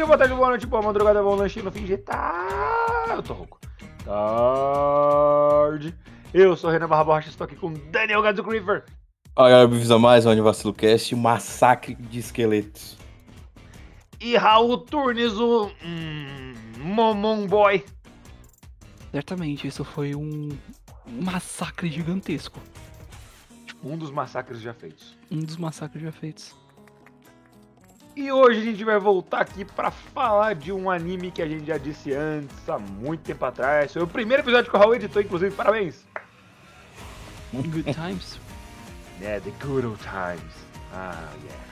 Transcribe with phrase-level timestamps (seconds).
[0.00, 3.12] Dia, boa tarde, boa noite, boa madrugada, bom lanche no fim de tarde.
[3.12, 3.60] Eu tô rouco.
[4.02, 5.94] Tarde.
[6.32, 8.86] Eu sou o Renan Barra Borracha, estou aqui com Daniel Gadzo Creeper.
[9.36, 12.96] Olha, bem-vindos a mais um Anivacilo Cast, Massacre de Esqueletos.
[14.18, 17.84] E Raul Turnes, o hum, Momon Boy.
[19.12, 20.48] Certamente, isso foi um
[21.06, 22.58] massacre gigantesco.
[23.84, 25.14] Um dos massacres já feitos.
[25.30, 26.56] Um dos massacres já feitos.
[28.16, 31.66] E hoje a gente vai voltar aqui pra falar de um anime que a gente
[31.66, 33.92] já disse antes, há muito tempo atrás.
[33.92, 36.04] Foi o primeiro episódio que o Raul editou, inclusive, parabéns.
[37.52, 38.38] Good times.
[39.22, 40.54] É, The Good Old Times.
[40.92, 41.64] Ah, yeah.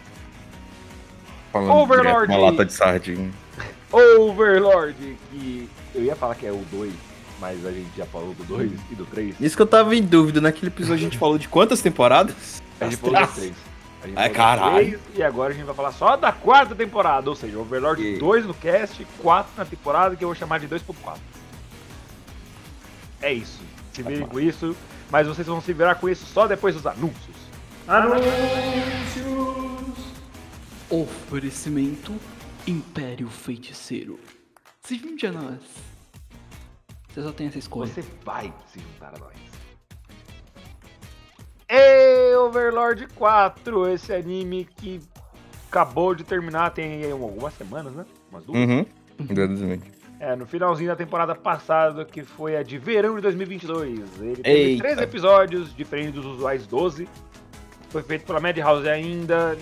[1.53, 2.33] Falando Overlord.
[2.33, 3.31] Uma lata de sardinha.
[3.91, 6.93] Overlord, que eu ia falar que é o 2,
[7.41, 9.41] mas a gente já falou do 2 e do 3.
[9.41, 12.63] Isso que eu tava em dúvida, naquele episódio a gente falou de quantas temporadas?
[12.81, 13.68] A gente falou do 3.
[14.17, 15.01] Ai, caralho.
[15.15, 18.45] E agora a gente vai falar só da quarta temporada, ou seja, Overlord E- 2
[18.47, 21.19] no cast, 4 na temporada, que eu vou chamar de 2.4.
[23.21, 23.61] É isso.
[23.93, 24.77] Se virem com isso,
[25.11, 27.37] mas vocês vão se virar com isso só depois dos anúncios.
[27.87, 28.29] Anúncios!
[30.91, 32.15] Oferecimento
[32.67, 34.19] Império Feiticeiro.
[34.83, 35.59] Se junte a nós.
[37.09, 37.91] Você só tem essa escolha.
[37.93, 39.35] Você vai se juntar a nós.
[42.47, 45.01] Overlord 4, esse anime que
[45.69, 48.05] acabou de terminar tem algumas semanas, né?
[48.31, 48.59] Umas duas.
[48.59, 48.87] Uhum.
[49.29, 49.99] Exatamente.
[50.21, 54.01] É, no finalzinho da temporada passada, que foi a de verão de 2022.
[54.21, 54.83] Ele teve Eita.
[54.83, 57.09] três episódios, diferente dos usuais 12.
[57.91, 59.57] Foi feito pela Madhouse ainda.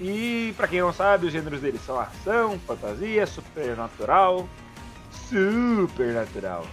[0.00, 4.48] E, pra quem não sabe, os gêneros dele são ação, fantasia, supernatural,
[5.10, 6.66] supernatural.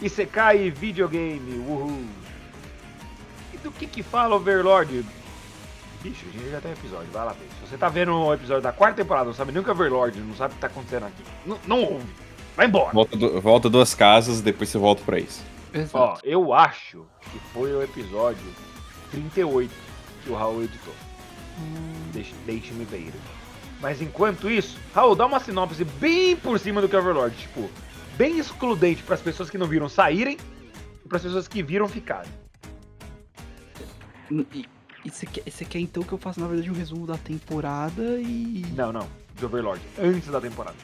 [0.00, 2.04] Isekai e videogame, uhul.
[3.66, 5.04] Do que que fala Overlord?
[6.00, 7.48] Bicho, a gente já tem episódio, vai lá ver.
[7.60, 9.72] Se você tá vendo o episódio da quarta temporada, não sabe nem o que é
[9.72, 11.22] Overlord, não sabe o que tá acontecendo aqui.
[11.44, 12.06] Não, não ouve.
[12.56, 12.92] Vai embora.
[12.92, 15.42] Volta, du- volta duas casas, depois você volta pra isso.
[15.74, 16.20] Ó, Exato.
[16.22, 18.46] eu acho que foi o episódio
[19.10, 19.70] 38
[20.22, 20.94] que o Raul editou.
[22.12, 23.12] Deixe- Deixe-me ver.
[23.80, 27.36] Mas enquanto isso, Raul, dá uma sinopse bem por cima do que é Overlord.
[27.36, 27.68] Tipo,
[28.16, 30.38] bem excludente para as pessoas que não viram saírem
[31.04, 32.30] e para as pessoas que viram ficarem.
[34.30, 38.20] E, você quer, você quer então que eu faça, na verdade, um resumo da temporada
[38.20, 38.64] e.
[38.74, 40.76] Não, não, de Overlord, antes da temporada.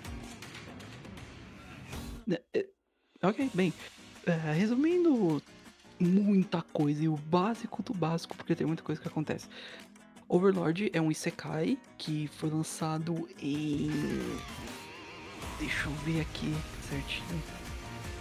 [2.26, 2.66] Né, é,
[3.22, 3.72] Ok, bem.
[4.26, 5.40] é, resumindo
[5.98, 9.48] muita coisa e o básico do básico, porque tem muita coisa que acontece.
[10.28, 13.90] Overlord é um Isekai que foi lançado em.
[15.58, 16.52] Deixa eu ver aqui
[16.88, 17.42] certinho.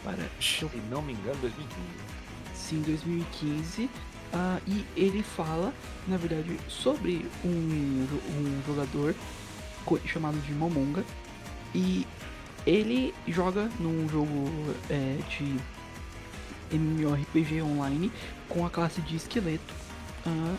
[0.03, 0.29] Para.
[0.39, 1.79] Se não me engano, 2015.
[2.53, 3.89] Sim, 2015.
[4.33, 5.73] Ah, e ele fala,
[6.07, 9.15] na verdade, sobre um, um jogador
[10.05, 11.03] chamado de Momonga.
[11.73, 12.05] E
[12.65, 14.49] ele joga num jogo
[14.89, 15.57] é, de
[16.75, 18.11] MMORPG online
[18.47, 19.73] com a classe de esqueleto.
[20.25, 20.55] ah,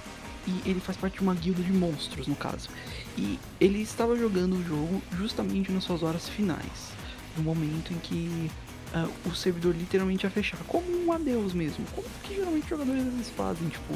[0.46, 2.68] e ele faz parte de uma guilda de monstros, no caso.
[3.16, 6.92] E ele estava jogando o jogo justamente nas suas horas finais.
[7.36, 8.50] No momento em que
[8.94, 13.12] ah, o servidor literalmente ia fechar, como um adeus mesmo, como que geralmente jogadores às
[13.12, 13.94] vezes fazem, tipo,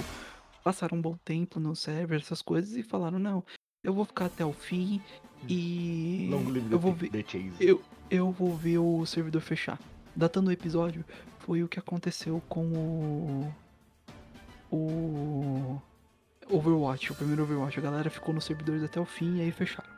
[0.65, 3.45] passaram um bom tempo no server, essas coisas, e falaram, não,
[3.83, 5.01] eu vou ficar até o fim
[5.49, 7.11] e Long live eu vou ver,
[7.61, 9.79] eu, eu vou ver o servidor fechar.
[10.15, 11.05] Datando o episódio,
[11.41, 13.55] foi o que aconteceu com o.
[14.70, 15.82] O.
[16.49, 17.79] Overwatch, o primeiro Overwatch.
[17.79, 19.91] A galera ficou nos servidores até o fim e aí fecharam.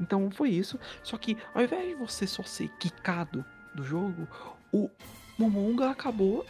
[0.00, 0.78] Então foi isso.
[1.02, 3.44] Só que ao invés de você só ser quicado
[3.76, 4.26] do jogo,
[4.72, 4.90] o
[5.38, 6.44] Momonga acabou,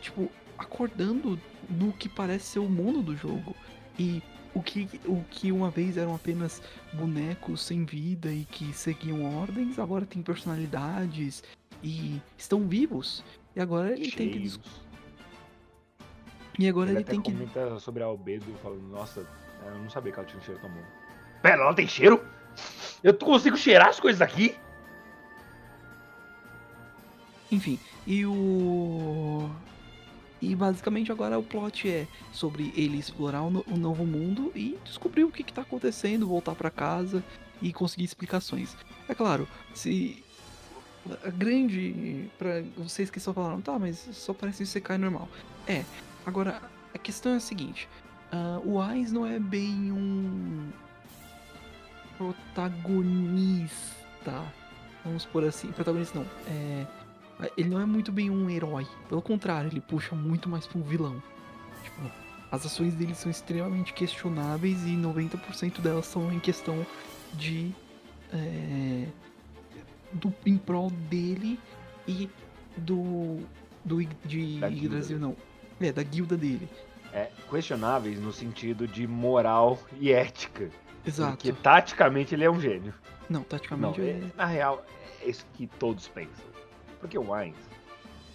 [0.00, 1.38] tipo, acordando
[1.68, 3.54] no que parece ser o mundo do jogo.
[3.98, 4.22] E
[4.54, 9.78] o que, o que uma vez eram apenas bonecos sem vida e que seguiam ordens,
[9.78, 11.42] agora tem personalidades
[11.82, 13.24] e estão vivos.
[13.54, 14.38] E agora ele tem que.
[14.38, 14.60] Cheios.
[16.58, 17.30] E agora Ele ele tem que.
[17.30, 19.24] comenta sobre a Albedo, falando, nossa,
[19.64, 20.82] eu não sabia que ela tinha um cheiro tão bom.
[21.40, 22.24] Pera, ela tem cheiro?
[23.02, 24.56] Eu consigo cheirar as coisas aqui?
[27.50, 29.50] Enfim, e o.
[30.40, 34.78] E basicamente agora o plot é sobre ele explorar o, no- o novo mundo e
[34.84, 37.24] descobrir o que, que tá acontecendo, voltar pra casa
[37.60, 38.76] e conseguir explicações.
[39.08, 40.22] É claro, se.
[41.24, 42.28] A grande.
[42.38, 45.26] Pra vocês que só falaram, tá, mas só parece um Isekai normal.
[45.66, 45.84] É.
[46.26, 46.60] Agora,
[46.94, 47.88] a questão é a seguinte:
[48.30, 50.68] ah, o Ais não é bem um.
[52.18, 54.44] protagonista.
[55.04, 55.72] Vamos por assim.
[55.72, 56.26] Protagonista não.
[56.46, 56.86] É.
[57.56, 58.86] Ele não é muito bem um herói.
[59.08, 61.22] Pelo contrário, ele puxa muito mais pra um vilão.
[61.84, 62.10] Tipo,
[62.50, 66.84] as ações dele são extremamente questionáveis e 90% delas são em questão
[67.34, 67.72] de.
[68.32, 69.06] é,
[70.12, 71.58] do, em prol dele
[72.06, 72.28] e
[72.76, 73.38] do.
[73.84, 75.36] do de Da Yggdrasil, não.
[75.80, 76.68] É, da guilda dele.
[77.12, 80.70] É, questionáveis no sentido de moral e ética.
[81.06, 81.36] Exato.
[81.36, 82.92] Porque taticamente ele é um gênio.
[83.30, 84.04] Não, Não, taticamente é.
[84.10, 84.84] é- na real,
[85.22, 86.44] é isso que todos pensam.
[87.00, 87.56] Porque o Wines,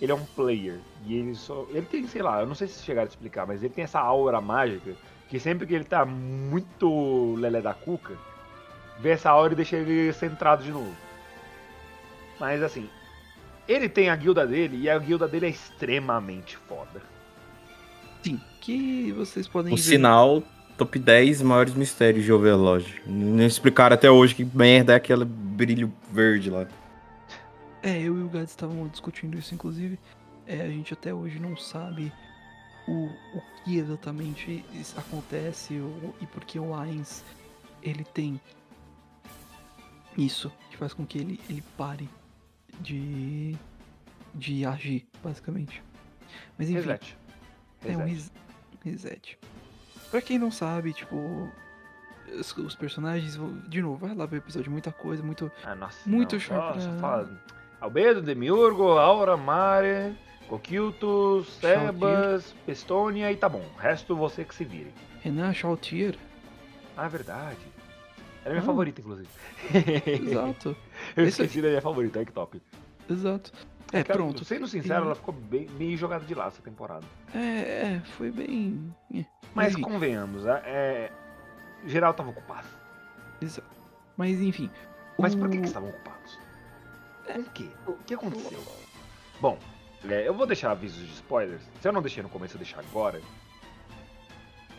[0.01, 0.79] ele é um player.
[1.05, 1.65] E ele só.
[1.69, 3.99] Ele tem, sei lá, eu não sei se chegaram a explicar, mas ele tem essa
[3.99, 4.95] aura mágica
[5.29, 8.13] que sempre que ele tá muito lelé da cuca,
[8.99, 10.93] vê essa aura e deixa ele centrado de novo.
[12.39, 12.87] Mas assim,
[13.67, 17.01] ele tem a guilda dele e a guilda dele é extremamente foda.
[18.21, 19.81] Sim, que vocês podem O ver.
[19.81, 20.43] sinal,
[20.77, 23.01] top 10 maiores mistérios de Overlord.
[23.05, 26.65] Não explicaram até hoje que merda é aquele brilho verde lá.
[27.83, 29.99] É, eu e o Gads estavam discutindo isso, inclusive.
[30.47, 32.11] É, a gente até hoje não sabe
[32.87, 33.07] o,
[33.37, 34.63] o que exatamente
[34.97, 37.23] acontece o- e por que o Ainz
[37.81, 38.39] ele tem
[40.17, 42.09] isso que faz com que ele, ele pare
[42.79, 43.55] de,
[44.33, 45.83] de agir, basicamente.
[46.57, 47.17] Mas enfim, Reset.
[47.85, 48.09] é um Reset.
[48.13, 48.31] res-
[48.83, 49.39] reset.
[50.11, 51.49] Pra quem não sabe, tipo,
[52.39, 53.37] os, os personagens,
[53.67, 56.07] de novo, vai lá ver o episódio, muita coisa, muito Ah, nossa.
[56.09, 57.41] Muito não, só pra- fala
[57.83, 60.15] Albedo, Demiurgo, Aura, Mare,
[60.47, 63.61] Coquiltus, Sebas, Pestônia e tá bom.
[63.75, 64.93] O resto você que se vire.
[65.21, 66.15] Renan Shautier.
[66.95, 67.57] Ah, é verdade.
[68.45, 68.65] Era minha Ah.
[68.65, 69.27] favorita, inclusive.
[70.07, 70.75] Exato,
[71.15, 72.61] Eu Esse- esqueci da minha favorita, olha que top.
[73.09, 73.51] exato.
[73.91, 74.45] É, Cara, pronto.
[74.45, 77.05] Sendo sincero, E- ela ficou bem, meio jogada de lado essa temporada.
[77.35, 77.39] É,
[77.97, 78.95] é, foi bem.
[79.13, 81.11] é, Mas enfim, convenhamos, é, é,
[81.85, 82.67] geral tava ocupado.
[83.41, 83.67] exato.
[84.15, 84.69] Mas enfim.
[85.19, 86.39] Mas o- por que, que estavam ocupados?
[87.25, 87.67] Com o quê?
[87.87, 88.59] O que aconteceu?
[89.39, 89.57] Bom,
[90.09, 91.61] é, eu vou deixar avisos de spoilers.
[91.81, 93.21] Se eu não deixei no começo, eu deixar agora.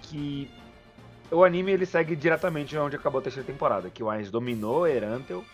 [0.02, 0.50] Que
[1.30, 3.88] o anime ele segue diretamente onde acabou a terceira temporada.
[3.90, 5.44] Que o Ainz dominou Erantel.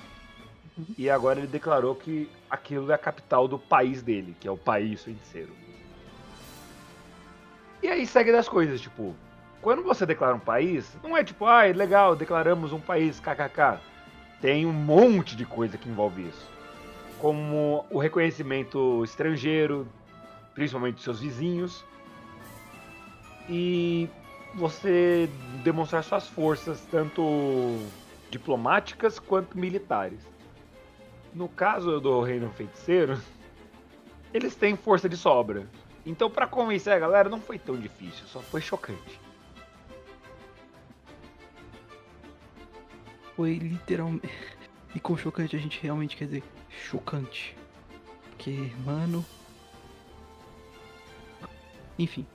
[0.77, 0.87] Uhum.
[0.99, 4.57] E agora ele declarou que aquilo é a capital do país dele, que é o
[4.57, 5.53] país feiticeiro.
[7.83, 9.15] E aí segue das coisas, tipo,
[9.63, 13.79] quando você declara um país, não é tipo, ah, legal, declaramos um país, kkk.
[14.41, 16.60] Tem um monte de coisa que envolve isso.
[17.21, 19.87] Como o reconhecimento estrangeiro,
[20.55, 21.85] principalmente dos seus vizinhos.
[23.49, 24.09] E
[24.55, 25.29] você
[25.63, 27.79] demonstrar suas forças, tanto
[28.31, 30.21] diplomáticas quanto militares.
[31.35, 33.21] No caso do Reino Feiticeiro,
[34.33, 35.69] eles têm força de sobra.
[36.05, 39.21] Então, pra convencer a galera, não foi tão difícil, só foi chocante.
[43.37, 44.29] Foi literalmente.
[44.95, 47.57] E com chocante a gente realmente quer dizer chocante.
[48.31, 49.25] Porque, mano.
[51.99, 52.27] Enfim.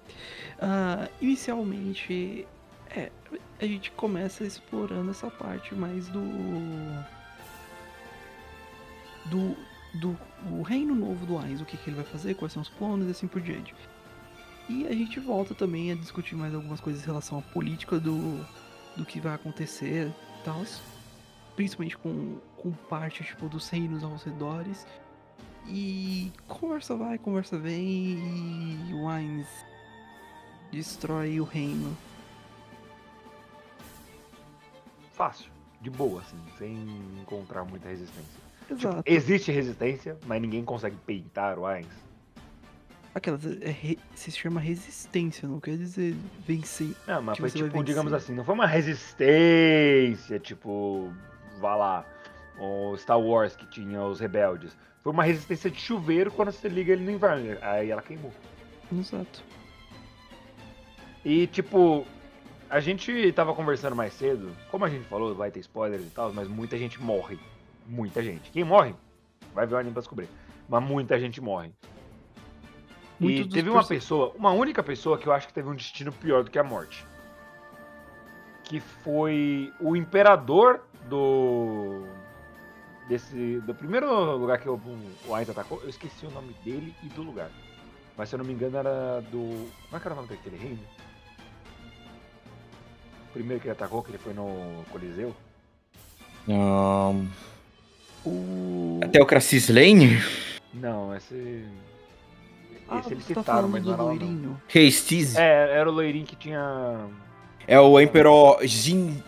[0.60, 2.48] Ah, inicialmente.
[2.90, 3.12] É,
[3.60, 6.22] a gente começa explorando essa parte mais do.
[9.26, 9.56] Do.
[9.96, 10.18] Do
[10.52, 13.08] o reino novo do Ainz, o que, que ele vai fazer, quais são os planos
[13.08, 13.74] e assim por diante.
[14.68, 18.46] E a gente volta também a discutir mais algumas coisas em relação à política do,
[18.98, 20.66] do que vai acontecer e tal
[21.56, 24.86] principalmente com, com parte tipo dos reinos aos redores.
[25.68, 29.48] E conversa vai, conversa vem e Ainz
[30.72, 31.96] destrói o reino.
[35.14, 35.50] Fácil,
[35.82, 36.76] de boa, assim, sem
[37.22, 38.46] encontrar muita resistência.
[38.68, 39.04] Tipo, Exato.
[39.06, 41.88] existe resistência, mas ninguém consegue peitar o Ainz.
[43.14, 46.94] Aquelas é, re- se chama resistência, não quer dizer vencer.
[47.08, 51.14] Não, mas foi tipo, digamos assim, não foi uma resistência, tipo,
[51.60, 52.06] vá lá,
[52.58, 54.76] o Star Wars que tinha os rebeldes.
[55.04, 58.34] Foi uma resistência de chuveiro quando você liga ele no inverno, aí ela queimou.
[58.92, 59.44] Exato.
[61.24, 62.06] E tipo,
[62.70, 66.34] a gente tava conversando mais cedo, como a gente falou, vai ter spoilers e tal,
[66.34, 67.40] mas muita gente morre.
[67.86, 68.50] Muita gente.
[68.52, 68.96] Quem morre?
[69.54, 70.28] Vai ver o anime pra descobrir.
[70.68, 71.72] Mas muita gente morre.
[73.20, 76.12] Muitos e teve uma pessoa, uma única pessoa que eu acho que teve um destino
[76.12, 77.06] pior do que a morte.
[78.64, 82.04] Que foi o imperador do
[83.08, 83.60] desse.
[83.62, 84.80] Do primeiro lugar que o,
[85.28, 87.50] o Ainz atacou, eu esqueci o nome dele e do lugar.
[88.18, 89.70] Mas se eu não me engano era do.
[89.90, 90.80] Como é que era o nome daquele reino?
[93.30, 95.36] O primeiro que ele atacou, que ele foi no Coliseu?
[96.48, 97.28] Ahn,
[98.26, 99.00] O...
[99.04, 100.22] até o Crassis Lane?
[100.74, 101.66] Não, esse.
[102.88, 104.10] Ah, Esse eles tá citaram, falando mas do não era não.
[104.10, 104.62] loirinho.
[104.70, 105.36] Hasties.
[105.36, 107.08] É, era o loirinho que tinha.
[107.68, 109.24] É o Emperor Jin...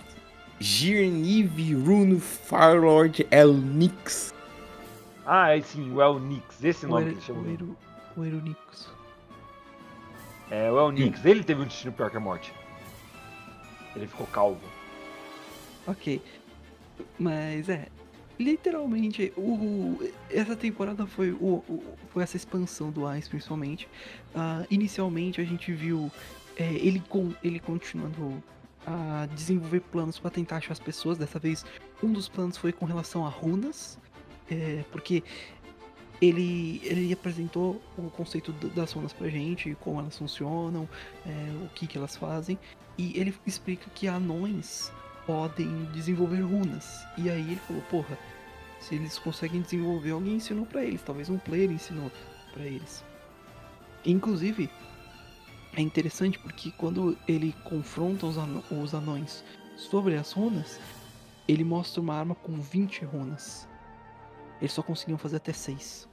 [0.59, 1.51] Girniv
[1.85, 4.33] Rune Firelord Elnix.
[5.25, 6.63] Ah, é sim, o El Nix.
[6.63, 7.43] Esse O nome que ele chamou.
[7.43, 7.49] o.
[7.51, 7.77] Ero-
[8.15, 8.89] o Eronix.
[10.49, 11.23] É, o El Nix.
[11.25, 12.53] Ele teve um destino pior que a morte.
[13.95, 14.61] Ele ficou calvo.
[15.85, 16.21] Ok.
[17.19, 17.87] Mas é.
[18.39, 19.97] Literalmente, o,
[20.29, 21.83] essa temporada foi, o, o-
[22.13, 23.87] foi essa expansão do Ice, principalmente.
[24.35, 26.11] Ah, inicialmente a gente viu
[26.55, 28.41] é, ele, com, ele continuando
[28.87, 31.17] a desenvolver planos para tentar achar as pessoas.
[31.17, 31.65] Dessa vez,
[32.01, 33.99] um dos planos foi com relação a runas.
[34.49, 35.23] é, porque
[36.21, 40.89] ele, ele apresentou o conceito das runas pra gente, como elas funcionam,
[41.25, 42.57] é, o que, que elas fazem.
[42.97, 44.91] E ele explica que anões
[45.25, 47.05] podem desenvolver runas.
[47.17, 48.17] E aí ele falou, porra,
[48.79, 51.01] se eles conseguem desenvolver, alguém ensinou pra eles.
[51.03, 52.11] Talvez um player ensinou
[52.53, 53.03] pra eles.
[54.05, 54.69] Inclusive,
[55.77, 59.43] é interessante porque quando ele confronta os, ano- os anões
[59.75, 60.79] sobre as runas,
[61.47, 63.67] ele mostra uma arma com 20 runas.
[64.59, 66.07] Eles só conseguiam fazer até 6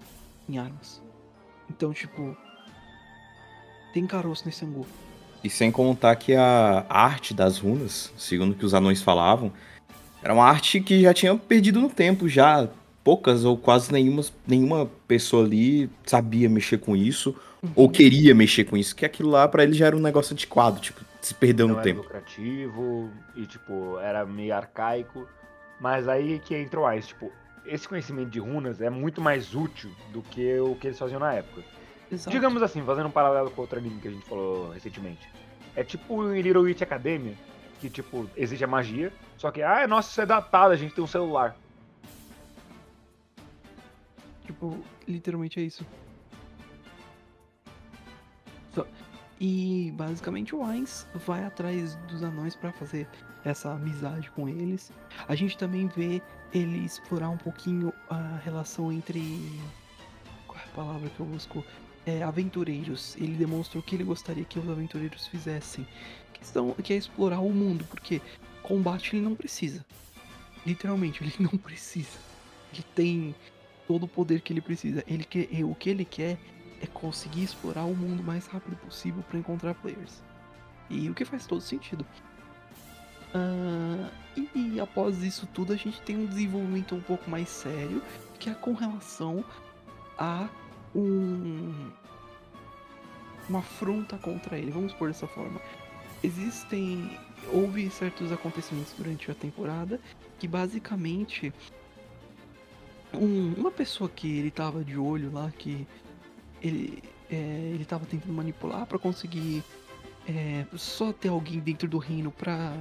[0.47, 1.03] em armas.
[1.71, 2.37] Então, tipo,
[3.95, 4.87] tem caroço nesse angu.
[5.43, 9.51] E sem contar que a arte das runas, segundo que os anões falavam,
[10.23, 12.69] era uma arte que já tinha perdido no tempo, já
[13.03, 17.35] poucas ou quase nenhuma, nenhuma pessoa ali sabia mexer com isso,
[17.75, 20.81] ou queria mexer com isso, que aquilo lá pra ele já era um negócio antiquado,
[20.81, 22.03] tipo, se perdeu não no era tempo.
[22.03, 25.27] lucrativo e, tipo, era meio arcaico.
[25.81, 27.31] Mas aí que entra o Ice, tipo,
[27.67, 31.33] esse conhecimento de runas é muito mais útil do que o que eles faziam na
[31.35, 31.63] época.
[32.11, 32.31] Exato.
[32.31, 35.29] Digamos assim, fazendo um paralelo com outro anime que a gente falou recentemente.
[35.75, 37.35] É tipo o Little Witch Academia,
[37.81, 41.03] que, tipo, existe a magia, só que, ah, nossa, isso é datado, a gente tem
[41.03, 41.57] um celular.
[44.47, 44.79] Tipo,
[45.09, 45.85] literalmente é isso.
[49.41, 53.09] E basicamente o Ainz vai atrás dos anões pra fazer
[53.45, 54.93] essa amizade com eles.
[55.29, 59.21] A gente também vê ele explorar um pouquinho a relação entre.
[60.47, 61.65] Qual é a palavra que eu busco?
[62.07, 63.17] É, aventureiros.
[63.17, 65.87] Ele demonstra o que ele gostaria que os aventureiros fizessem.
[66.33, 68.21] Questão que é explorar o mundo, porque
[68.63, 69.85] combate ele não precisa.
[70.65, 72.19] Literalmente, ele não precisa.
[72.73, 73.35] Ele tem
[73.87, 75.03] todo o poder que ele precisa.
[75.07, 76.39] Ele quer, o que ele quer
[76.85, 80.23] é conseguir explorar o mundo o mais rápido possível para encontrar players.
[80.89, 82.07] E o que faz todo sentido.
[83.35, 88.03] Ah, e, após isso tudo, a gente tem um desenvolvimento um pouco mais sério,
[88.39, 89.45] que é com relação
[90.19, 90.49] a
[90.95, 91.91] um
[93.49, 94.71] uma afronta contra ele.
[94.71, 95.61] Vamos por dessa forma.
[96.23, 97.19] Existem
[97.53, 100.01] houve certos acontecimentos durante a temporada
[100.39, 101.53] que basicamente
[103.13, 105.87] um- uma pessoa que ele tava de olho lá, que
[106.65, 107.35] ele, é,
[107.75, 109.63] ele tava tentando manipular pra conseguir
[110.27, 112.75] é, só ter alguém dentro do reino pra,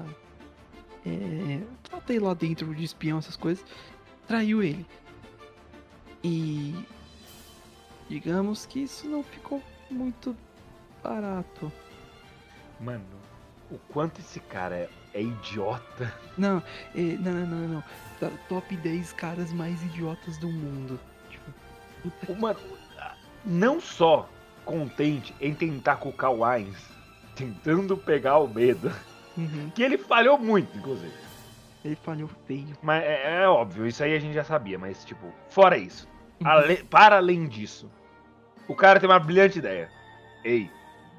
[1.05, 1.61] é,
[2.05, 3.63] ter lá dentro de espião, essas coisas,
[4.27, 4.85] traiu ele.
[6.23, 6.73] E
[8.09, 10.35] digamos que isso não ficou muito
[11.03, 11.71] barato.
[12.79, 13.03] Mano,
[13.69, 16.13] o quanto esse cara é, é idiota.
[16.37, 16.63] Não,
[16.95, 17.83] é, não, não, não,
[18.19, 20.99] não, Top 10 caras mais idiotas do mundo.
[21.29, 21.53] Tipo,
[22.01, 22.59] puta Mano,
[23.45, 24.27] não só
[24.65, 26.77] contente em tentar cucar o Ainz,
[27.35, 28.91] tentando pegar o medo,
[29.35, 29.71] Uhum.
[29.73, 31.11] que ele falhou muito, inclusive.
[31.83, 32.67] Ele falhou feio.
[32.83, 36.07] Mas é, é óbvio, isso aí a gente já sabia, mas tipo, fora isso,
[36.39, 36.47] Uhum.
[36.47, 37.89] ale- para além disso,
[38.67, 39.89] o cara tem uma brilhante ideia.
[40.43, 40.69] Ei,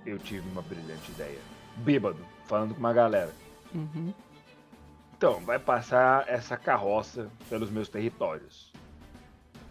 [0.06, 1.38] eu tive uma brilhante ideia.
[1.76, 3.32] Bêbado, falando com uma galera.
[3.74, 4.14] Uhum.
[5.16, 8.72] Então, vai passar essa carroça pelos meus territórios.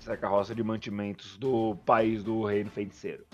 [0.04, 3.26] Essa carroça de mantimentos do país do reino feiticeiro.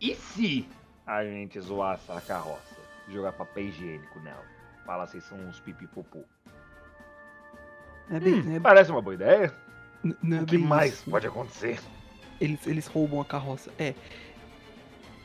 [0.00, 0.68] E se
[1.06, 2.74] a gente zoar essa carroça?
[3.08, 4.42] Jogar papel higiênico nela?
[4.84, 6.24] Falar vocês são uns pipipupu.
[8.10, 9.54] É bem, Hum, é- parece uma boa ideia.
[10.02, 11.08] n- não é O que bem mais isso.
[11.10, 11.78] pode acontecer?
[12.40, 13.70] Eles, eles roubam a carroça.
[13.78, 13.94] É.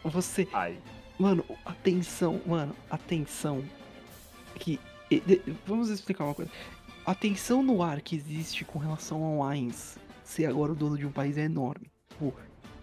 [0.04, 0.48] Você.
[0.54, 0.78] Ai,
[1.18, 3.62] Mano, atenção, mano, atenção.
[4.56, 4.80] Que.
[5.66, 6.52] Vamos explicar uma coisa.
[7.06, 9.98] A tensão no ar que existe com relação ao Ainz
[10.30, 11.92] ser agora o dono de um país é enorme.
[12.10, 12.34] Tipo,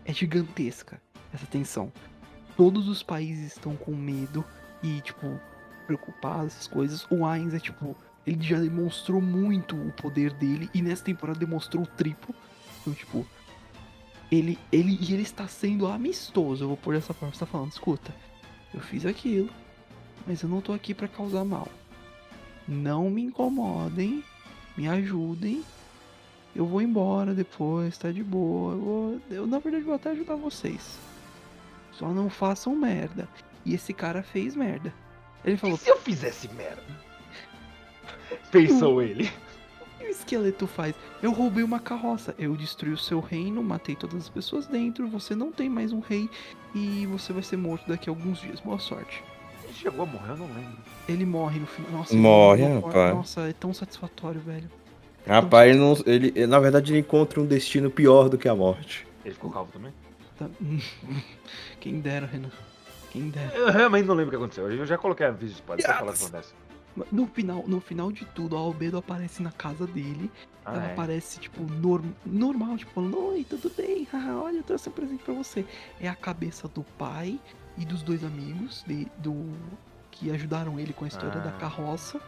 [0.04, 1.00] é gigantesca
[1.32, 1.92] essa tensão.
[2.56, 4.44] Todos os países estão com medo
[4.82, 5.38] e, tipo,
[5.86, 7.06] preocupados, essas coisas.
[7.10, 11.84] O Ainz é tipo, ele já demonstrou muito o poder dele e nessa temporada demonstrou
[11.84, 12.34] o triplo.
[12.80, 13.26] Então, tipo,
[14.30, 16.64] ele, ele, e ele está sendo amistoso.
[16.64, 17.32] Eu vou pôr dessa forma.
[17.32, 18.14] Você tá falando, escuta,
[18.74, 19.50] eu fiz aquilo,
[20.26, 21.68] mas eu não tô aqui pra causar mal.
[22.66, 24.24] Não me incomodem,
[24.76, 25.62] me ajudem.
[26.56, 28.72] Eu vou embora depois, tá de boa.
[28.72, 30.98] Eu, vou, eu na verdade vou até ajudar vocês.
[31.92, 33.28] Só não façam merda.
[33.64, 34.92] E esse cara fez merda.
[35.44, 36.82] Ele E falou, se eu fizesse merda?
[38.50, 39.24] Pensou ele.
[39.24, 40.94] o que o esqueleto faz?
[41.22, 45.34] Eu roubei uma carroça, eu destruí o seu reino, matei todas as pessoas dentro, você
[45.34, 46.28] não tem mais um rei
[46.74, 48.60] e você vai ser morto daqui a alguns dias.
[48.60, 49.22] Boa sorte.
[49.64, 50.78] Ele chegou a morrer, eu não lembro.
[51.08, 51.90] Ele morre no final.
[51.92, 52.86] Nossa, ele Morre, morre.
[52.86, 53.14] rapaz.
[53.14, 54.70] Nossa, é tão satisfatório, velho.
[55.26, 59.06] Rapaz, ele, não, ele, na verdade ele encontra um destino pior do que a morte.
[59.24, 59.92] Ele ficou calvo também?
[60.38, 60.48] Tá-
[61.80, 62.50] Quem dera, Renan.
[63.10, 63.52] Quem dera.
[63.54, 64.70] Eu realmente não lembro o que aconteceu.
[64.70, 66.52] Eu já coloquei aviso de spoiler pra falar o que acontece.
[67.12, 70.30] No final, no final de tudo, a Albedo aparece na casa dele.
[70.64, 70.92] Ah, ela é.
[70.92, 74.06] aparece, tipo, norm- normal, tipo, falando, oi, tudo bem?
[74.42, 75.64] Olha, eu trouxe um presente pra você.
[76.00, 77.38] É a cabeça do pai
[77.76, 79.52] e dos dois amigos de- do
[80.10, 81.58] que ajudaram ele com a história da Ah.
[81.58, 82.18] carroça.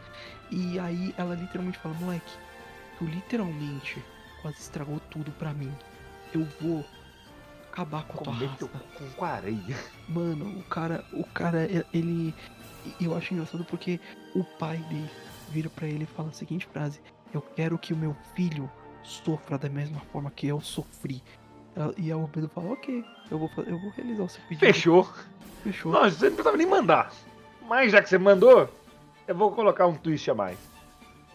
[0.51, 2.31] E aí ela literalmente fala, moleque,
[2.99, 4.03] tu literalmente
[4.41, 5.71] quase estragou tudo pra mim.
[6.33, 6.85] Eu vou
[7.71, 8.69] acabar com a tua raça.
[9.15, 9.77] com areia.
[10.07, 12.35] Mano, o cara, o cara, ele.
[12.99, 13.99] Eu acho engraçado porque
[14.35, 15.09] o pai dele
[15.49, 17.01] vira pra ele e fala a seguinte frase:
[17.33, 18.69] Eu quero que o meu filho
[19.01, 21.23] sofra da mesma forma que eu sofri.
[21.97, 24.59] E a Pedro fala: Ok, eu vou, eu vou realizar o seu pedido.
[24.59, 25.09] Fechou.
[25.63, 25.91] Fechou.
[25.91, 27.11] Não, você não precisava nem mandar.
[27.67, 28.69] Mas já que você mandou,
[29.27, 30.68] eu vou colocar um twist a mais.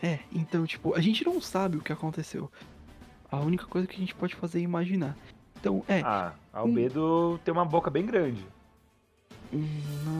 [0.04, 2.50] É, então, tipo, a gente não sabe o que aconteceu.
[3.30, 5.16] A única coisa que a gente pode fazer é imaginar.
[5.58, 6.00] Então, é.
[6.02, 8.46] Ah, Albedo tem uma boca bem grande.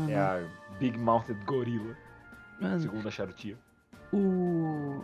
[0.09, 0.49] É a
[0.79, 1.97] Big Mouthed Gorilla,
[2.61, 3.59] mano, segundo a Charutia.
[4.13, 5.03] O.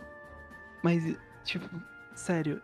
[0.81, 1.69] Mas, tipo,
[2.15, 2.61] sério,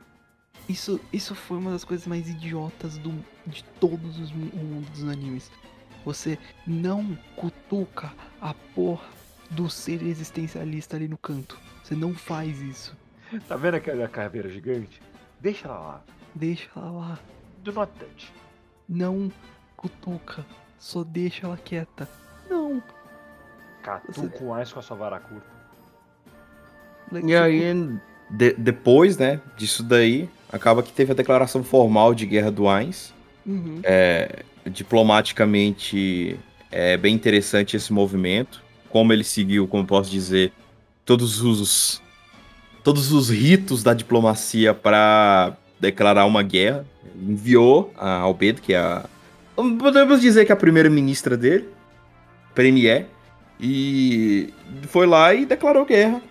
[0.68, 3.14] isso, isso foi uma das coisas mais idiotas do,
[3.46, 5.52] de todos os mu- o mundo dos animes.
[6.06, 9.06] Você não cutuca a porra
[9.52, 11.60] do ser existencialista ali no canto.
[11.88, 12.94] Você não faz isso.
[13.48, 15.02] Tá vendo aquela caveira gigante?
[15.40, 16.04] Deixa ela lá.
[16.36, 17.20] Deixa ela lá.
[17.64, 18.30] Do not touch.
[18.90, 19.32] Não
[19.78, 20.46] cutuca.
[20.78, 22.06] Só deixa ela quieta.
[22.50, 22.84] Não.
[23.82, 25.48] Catu Você- com a sua vara curta.
[27.26, 27.74] E aí,
[28.30, 33.14] de- depois, né, disso daí, acaba que teve a declaração formal de guerra do Ainz.
[33.46, 33.82] cu- Uhum.
[34.70, 36.38] Diplomaticamente,
[36.70, 38.62] é bem interessante esse movimento.
[38.90, 40.52] Como ele seguiu, como posso dizer,
[41.08, 42.02] todos os
[42.84, 46.86] todos os ritos da diplomacia para declarar uma guerra.
[47.16, 49.06] Enviou a Albedo, que é a
[49.56, 51.68] podemos dizer que é a primeira ministra dele,
[52.54, 53.08] premier,
[53.60, 56.22] e foi lá e declarou guerra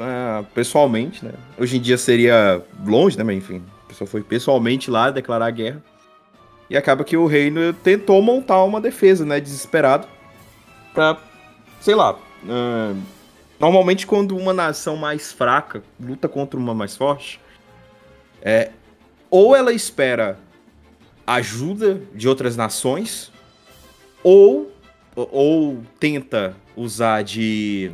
[0.00, 1.32] ah, pessoalmente, né?
[1.56, 3.22] Hoje em dia seria longe, né?
[3.22, 5.82] Mas enfim, a pessoa foi pessoalmente lá declarar a guerra.
[6.68, 9.38] E acaba que o reino tentou montar uma defesa, né?
[9.38, 10.08] Desesperado.
[10.94, 11.18] Pra,
[11.80, 12.18] sei lá.
[12.48, 12.94] ah,
[13.60, 17.38] normalmente, quando uma nação mais fraca luta contra uma mais forte,
[18.42, 18.70] é,
[19.30, 20.38] ou ela espera
[21.26, 23.30] ajuda de outras nações,
[24.24, 24.72] ou,
[25.14, 27.92] ou tenta usar de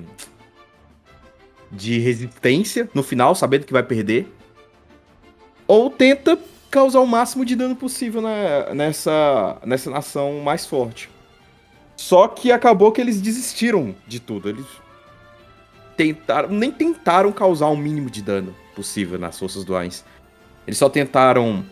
[1.70, 4.33] de resistência no final, sabendo que vai perder,
[5.66, 6.38] ou tenta
[6.70, 11.11] causar o máximo de dano possível na- nessa, nessa nação mais forte.
[11.96, 14.48] Só que acabou que eles desistiram de tudo.
[14.48, 14.64] Eles
[15.96, 20.04] tentaram, nem tentaram causar o mínimo de dano possível nas forças do Ainz.
[20.66, 21.64] Eles só tentaram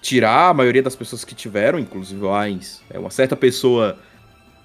[0.00, 2.82] tirar a maioria das pessoas que tiveram, inclusive o Ainz.
[2.90, 3.98] É uma certa pessoa,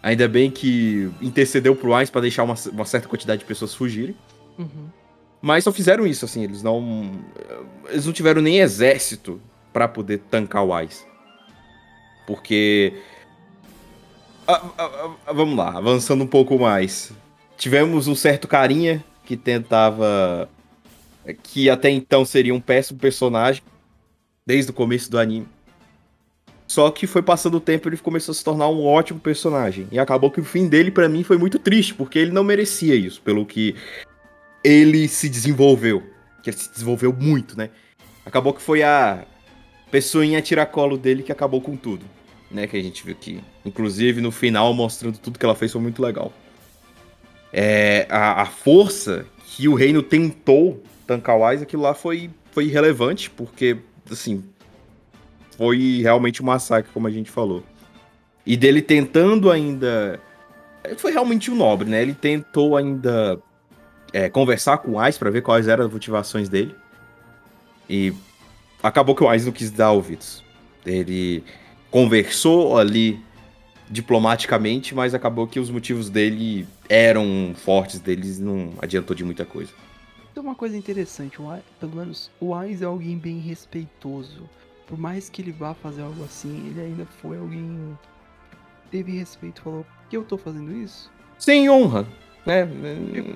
[0.02, 4.16] ainda bem que intercedeu pro Ainz pra deixar uma, uma certa quantidade de pessoas fugirem.
[4.58, 4.90] Uhum.
[5.42, 7.12] Mas só fizeram isso, assim, eles não.
[7.90, 9.40] Eles não tiveram nem exército
[9.72, 11.06] pra poder tancar o Ice.
[12.26, 13.00] Porque.
[14.48, 17.12] Ah, ah, ah, vamos lá, avançando um pouco mais.
[17.58, 20.50] Tivemos um certo carinha que tentava.
[21.44, 23.64] Que até então seria um péssimo personagem.
[24.46, 25.48] Desde o começo do anime.
[26.68, 29.88] Só que foi passando o tempo ele começou a se tornar um ótimo personagem.
[29.92, 32.96] E acabou que o fim dele, pra mim, foi muito triste, porque ele não merecia
[32.96, 33.76] isso, pelo que
[34.64, 36.04] ele se desenvolveu.
[36.42, 37.70] Que ele se desenvolveu muito, né?
[38.26, 39.26] Acabou que foi a
[39.92, 42.06] pessoinha tiracolo dele que acabou com tudo.
[42.50, 42.68] Né?
[42.68, 46.02] Que a gente viu que, inclusive, no final, mostrando tudo que ela fez, foi muito
[46.02, 46.34] legal.
[47.58, 52.66] É, a, a força que o reino tentou tancar o Ice, aquilo lá foi, foi
[52.66, 53.78] irrelevante, porque,
[54.12, 54.44] assim,
[55.58, 57.64] foi realmente um massacre, como a gente falou.
[58.46, 60.20] E dele tentando ainda.
[60.98, 62.02] Foi realmente um nobre, né?
[62.02, 63.40] Ele tentou ainda
[64.12, 66.76] é, conversar com o Ais pra ver quais eram as motivações dele.
[67.90, 68.14] E
[68.84, 70.44] acabou que o Ais não quis dar ouvidos.
[70.86, 71.42] Ele
[71.90, 73.18] conversou ali
[73.90, 79.72] diplomaticamente, mas acabou que os motivos dele eram fortes deles não adiantou de muita coisa.
[80.34, 84.50] Tem uma coisa interessante, o Wise- pelo menos o Wise é alguém bem respeitoso.
[84.88, 87.98] Por mais que ele vá fazer algo assim, ele ainda foi alguém
[88.52, 91.10] que teve respeito, falou, por que eu tô fazendo isso?
[91.40, 92.06] Sem honra,
[92.46, 92.68] né?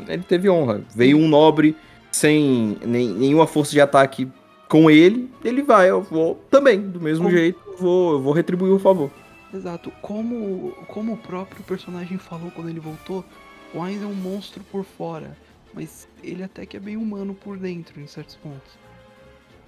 [0.08, 0.82] Ele teve honra.
[0.96, 1.76] Veio um nobre
[2.12, 4.28] sem nem- nenhuma força de ataque
[4.68, 8.72] com ele, ele vai, eu vou também, do mesmo Como- jeito, vou, eu vou retribuir
[8.72, 9.10] o favor.
[9.54, 13.26] Exato, como, como o próprio personagem falou quando ele voltou,
[13.74, 15.38] o Wise é um monstro por fora,
[15.74, 18.78] mas ele até que é bem humano por dentro, em certos pontos.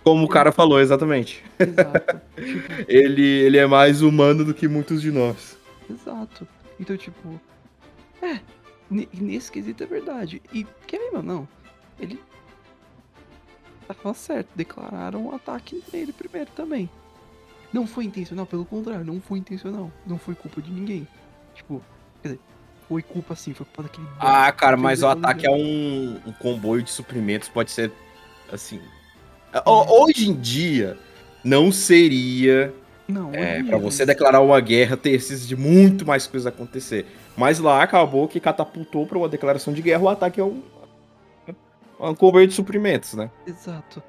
[0.03, 1.43] Como o cara falou, exatamente.
[1.59, 5.57] Exato, tipo, Ele, ele é mais humano do que muitos de nós.
[5.89, 6.47] exato.
[6.79, 7.39] Então, tipo,
[8.21, 8.41] é,
[8.89, 10.41] ne- nesse quesito é verdade.
[10.53, 11.49] E quer ver, mano, não,
[11.99, 12.19] ele
[13.87, 16.89] tava certo, declararam o ataque nele primeiro também.
[17.73, 19.91] Não foi intencional, pelo contrário, não foi intencional.
[20.05, 21.07] Não foi culpa de ninguém.
[21.55, 21.81] Tipo,
[22.21, 22.39] quer dizer,
[22.87, 24.07] foi culpa sim, foi culpa daquele.
[24.19, 27.91] Ah, cara, mas o ataque é um, um comboio de suprimentos, pode ser
[28.51, 28.79] assim.
[29.65, 30.97] Ho- Hoje em dia,
[31.43, 32.73] não seria
[33.07, 37.05] Não, é, para você declarar uma guerra ter esses de muito mais coisas acontecer.
[37.37, 40.61] Mas lá acabou que catapultou para uma declaração de guerra o ataque é um,
[41.47, 41.53] é
[42.09, 43.29] um comboio de suprimentos, né?
[43.47, 44.01] Exato.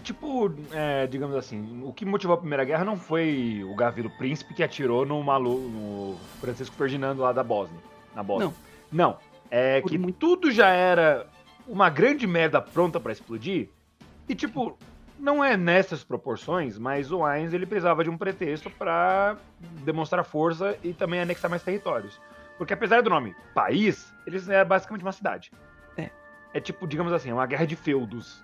[0.00, 4.08] É tipo, é, digamos assim, o que motivou a Primeira Guerra não foi o Gavilo
[4.16, 7.78] Príncipe que atirou no malu, no Francisco Ferdinando lá da Bósnia.
[8.14, 8.50] Na Bósnia.
[8.90, 9.10] Não.
[9.10, 9.18] Não.
[9.50, 11.26] É Por que muito- tudo já era
[11.68, 13.68] uma grande merda pronta pra explodir.
[14.26, 14.78] E tipo,
[15.18, 19.36] não é nessas proporções, mas o Ainz ele precisava de um pretexto pra
[19.84, 22.18] demonstrar força e também anexar mais territórios.
[22.56, 25.52] Porque apesar do nome país, eles é basicamente uma cidade.
[25.98, 26.08] É.
[26.54, 28.42] É tipo, digamos assim, uma guerra de feudos.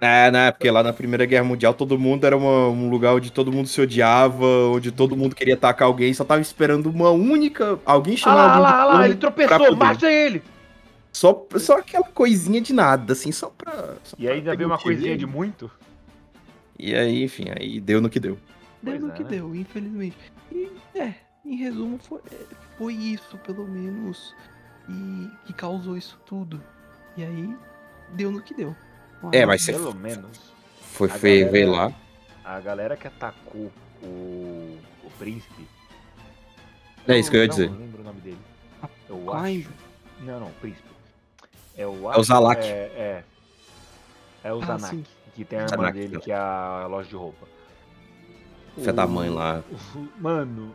[0.00, 0.50] É, né?
[0.50, 3.68] Porque lá na Primeira Guerra Mundial todo mundo era uma- um lugar onde todo mundo
[3.68, 7.78] se odiava, onde todo mundo queria atacar alguém, só tava esperando uma única.
[7.84, 8.62] Alguém Ah chamar lá, ah alguém.
[8.62, 10.42] lá, lá, corno ele pra tropeçou, mata ele!
[11.12, 13.96] Só, só aquela coisinha de nada, assim, só pra.
[14.04, 15.70] só E pra ainda veio uma coisinha de muito.
[16.78, 18.38] E aí, enfim, aí deu no que deu.
[18.82, 19.28] Deu Pois no é, que né?
[19.30, 20.16] deu, infelizmente.
[20.50, 21.12] E, é,
[21.44, 22.36] em resumo, foi, é,
[22.78, 24.34] foi isso, pelo menos,
[24.88, 26.62] e que causou isso tudo.
[27.18, 27.54] E aí,
[28.14, 28.74] deu no que deu.
[29.32, 30.52] É, mas você Pelo menos.
[30.92, 31.92] foi feio ver lá.
[32.44, 33.70] A galera que atacou
[34.02, 35.66] o, o príncipe.
[37.06, 37.70] É isso que eu ia não, dizer.
[37.70, 38.38] Não lembro o nome dele.
[39.08, 39.68] Eu Clive?
[39.68, 40.24] acho.
[40.24, 40.88] Não, não, o príncipe.
[41.76, 42.62] É o, É o Zalak.
[42.66, 43.24] É, é.
[44.42, 45.04] É o Ah, Zanak, sim.
[45.34, 47.46] que tem a irmã Zanak, dele, que é a loja de roupa.
[48.82, 49.62] Fé da mãe lá.
[50.18, 50.74] Mano.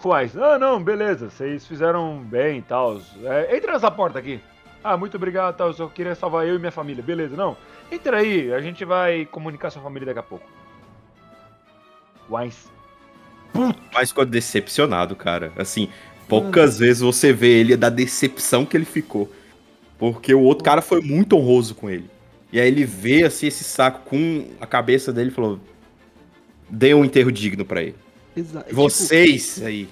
[0.00, 0.36] Quais?
[0.36, 1.28] Ah, não, beleza.
[1.28, 3.00] Vocês fizeram bem e tal.
[3.24, 4.40] É, entra nessa porta aqui.
[4.82, 5.68] Ah, muito obrigado, tal.
[5.68, 7.02] Eu só queria salvar eu e minha família.
[7.02, 7.56] Beleza, não.
[7.90, 10.46] Entra aí, a gente vai comunicar sua família daqui a pouco.
[12.30, 12.68] Wines.
[13.92, 15.52] Mas ficou decepcionado, cara.
[15.56, 15.88] Assim,
[16.28, 19.32] poucas vezes você vê ele da decepção que ele ficou.
[19.98, 22.08] Porque o outro cara foi muito honroso com ele.
[22.52, 25.58] E aí ele vê assim esse saco com a cabeça dele e falou:
[26.68, 27.96] Dê um enterro digno pra ele.
[28.36, 29.88] Exa tipo, Vocês aí.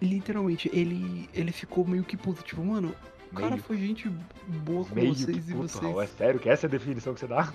[0.00, 2.42] Literalmente, ele, ele ficou meio que puto.
[2.42, 2.94] Tipo, mano,
[3.30, 4.08] o cara foi gente
[4.46, 5.82] boa com Meio vocês que e puto, vocês.
[5.82, 7.52] Raul, É sério que essa é a definição que você dá?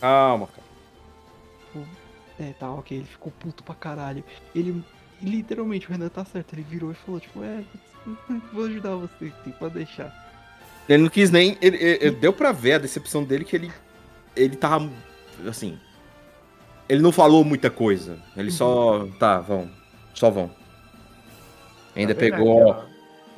[0.00, 1.86] Calma, cara.
[2.38, 4.22] É, tá, ok, ele ficou puto pra caralho.
[4.54, 4.84] Ele,
[5.22, 7.64] literalmente, o Renan tá certo, ele virou e falou, tipo, é,
[8.52, 10.14] vou ajudar você, tem pode deixar.
[10.88, 11.56] Ele não quis nem.
[11.60, 13.72] Ele, ele- ele- deu pra ver a decepção dele que ele.
[14.36, 14.88] Ele tava.
[15.48, 15.78] Assim.
[16.88, 18.22] Ele não falou muita coisa.
[18.36, 19.04] Ele só.
[19.18, 19.68] Tá, vão.
[20.14, 20.48] Só vão.
[21.96, 22.70] Ainda Tá vendo pegou.
[22.70, 22.86] aquela-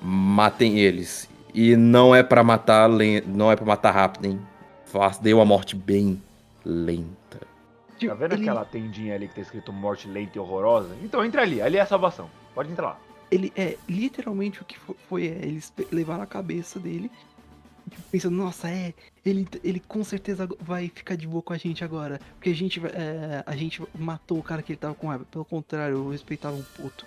[0.01, 1.29] Matem eles.
[1.53, 2.89] E não é pra matar
[3.27, 4.41] não é para matar rápido, hein?
[4.85, 6.23] Faz, deu uma morte bem
[6.65, 7.41] lenta.
[7.99, 10.95] Tipo, Tá vendo ele, aquela tendinha ali que tá escrito morte lenta e horrorosa?
[11.03, 12.31] Então entra ali, ali é a salvação.
[12.55, 13.01] Pode entrar lá.
[13.31, 17.11] ele é, literalmente o que fo- foi, é, eles levaram a cabeça dele,
[17.91, 18.95] tipo, pensando, nossa, é,
[19.27, 22.81] ele, ele com certeza vai ficar de boa com a gente agora, porque a gente,
[22.87, 26.57] é, a gente matou o cara que ele tava com raiva, pelo contrário, eu respeitava
[26.57, 27.05] um puto.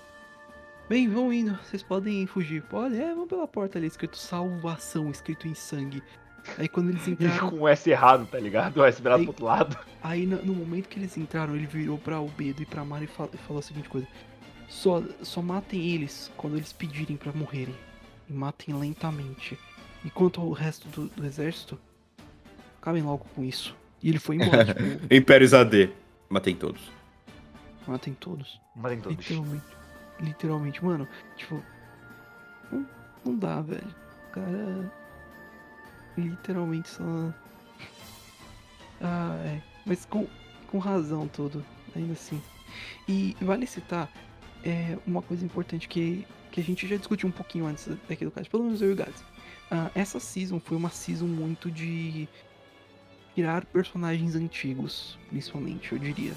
[0.89, 2.61] Bem, vão indo, vocês podem fugir.
[2.63, 6.03] Pode, é, vão pela porta ali, escrito salvação, escrito em sangue.
[6.57, 8.77] Aí quando eles E entraram, com o S errado, tá ligado?
[8.77, 9.77] O S virado Aí- pro outro lado.
[10.03, 13.07] Aí no, no momento que eles entraram, ele virou pra Albedo e pra Mari e,
[13.07, 14.07] fal- e falou a seguinte coisa:
[14.67, 17.75] só, só matem eles quando eles pedirem pra morrerem.
[18.29, 19.57] E matem lentamente.
[20.03, 21.79] Enquanto o resto do, do exército,
[22.81, 23.75] acabem logo com isso.
[24.03, 25.89] E ele foi embora, tipo, Impérios AD.
[26.27, 26.81] Matei todos.
[27.87, 28.59] matem todos.
[28.75, 29.17] Mas em todos.
[29.17, 29.63] Literalmente.
[30.21, 31.63] Literalmente, mano, tipo.
[32.71, 32.85] Não,
[33.25, 33.95] não dá, velho.
[34.27, 34.91] O cara.
[36.17, 37.33] literalmente só.
[39.01, 39.61] Ah, é.
[39.85, 40.27] Mas com,
[40.67, 42.41] com razão tudo, ainda assim.
[43.07, 44.09] E vale citar
[44.63, 48.31] é, uma coisa importante que, que a gente já discutiu um pouquinho antes daqui do
[48.31, 49.23] caso, pelo menos eu e o Gaz.
[49.69, 52.27] Ah, essa season foi uma season muito de
[53.33, 56.33] criar personagens antigos, principalmente, eu diria.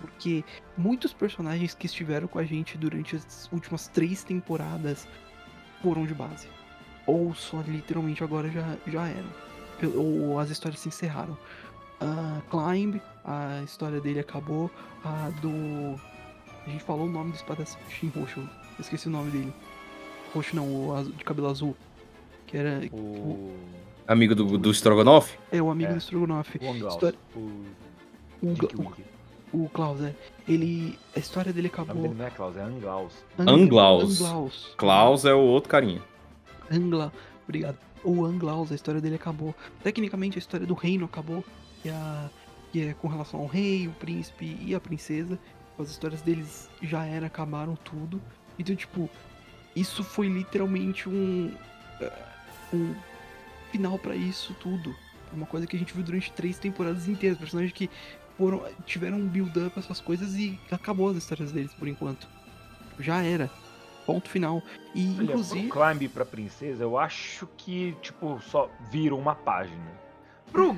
[0.00, 0.44] Porque
[0.76, 5.08] muitos personagens que estiveram com a gente durante as últimas três temporadas
[5.82, 6.48] foram de base.
[7.06, 9.28] Ou só literalmente agora já, já eram.
[9.94, 11.36] Ou as histórias se encerraram.
[12.00, 14.70] A Climb, a história dele acabou.
[15.04, 15.98] A do.
[16.66, 18.40] A gente falou o nome do espadachim roxo.
[18.40, 18.48] Eu
[18.80, 19.52] esqueci o nome dele.
[20.34, 21.76] Roxo não, o azul- de cabelo azul.
[22.46, 22.80] Que era.
[22.92, 23.54] O.
[24.06, 25.38] Amigo do, do Strogonoff?
[25.50, 25.94] É o amigo É.
[25.94, 26.58] do Strogonoff.
[26.60, 26.88] O.
[26.88, 27.38] História- O.
[28.42, 28.94] O.
[29.52, 30.14] o, Klaus, é.
[30.48, 30.98] Ele.
[31.14, 32.02] A história dele acabou.
[32.02, 33.12] dele não é Klaus, é Anglaus.
[33.38, 34.20] Ang- Anglaus.
[34.20, 34.74] Anglaus.
[34.76, 36.02] Klaus é o outro carinha.
[36.70, 37.12] Angla,
[37.44, 37.78] obrigado.
[38.04, 39.54] O Anglaus, a história dele acabou.
[39.82, 41.44] Tecnicamente a história do reino acabou.
[41.82, 42.30] Que, a,
[42.72, 45.38] que é com relação ao rei, o príncipe e a princesa.
[45.78, 48.20] As histórias deles já era, acabaram tudo.
[48.58, 49.10] Então, tipo,
[49.74, 51.52] isso foi literalmente um.
[52.00, 52.12] eh,
[52.72, 52.94] um
[53.70, 54.94] final pra isso tudo.
[55.32, 57.36] Uma coisa que a gente viu durante três temporadas inteiras.
[57.38, 57.90] Personagens que
[58.36, 62.28] foram, tiveram um build-up essas coisas e acabou as histórias deles por enquanto.
[62.98, 63.50] Já era.
[64.04, 64.62] Ponto final.
[64.94, 65.68] E Olha, inclusive.
[65.68, 70.06] pro Climb pra princesa, eu acho que, tipo, só viram uma página.
[70.52, 70.76] Pro,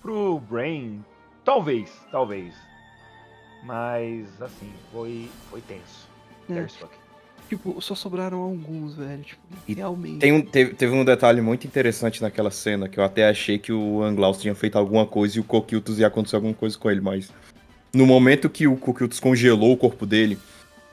[0.00, 1.04] pro Brain,
[1.44, 2.54] talvez, talvez.
[3.62, 6.08] Mas, assim, foi, foi tenso.
[6.48, 6.66] É.
[7.48, 9.22] Tipo, só sobraram alguns, velho.
[9.22, 10.18] Tipo, E realmente.
[10.18, 13.72] Tem um, teve, teve um detalhe muito interessante naquela cena que eu até achei que
[13.72, 17.00] o Anglaus tinha feito alguma coisa e o Coquiltus ia acontecer alguma coisa com ele,
[17.00, 17.32] mas
[17.94, 20.38] no momento que o Coquiltus congelou o corpo dele,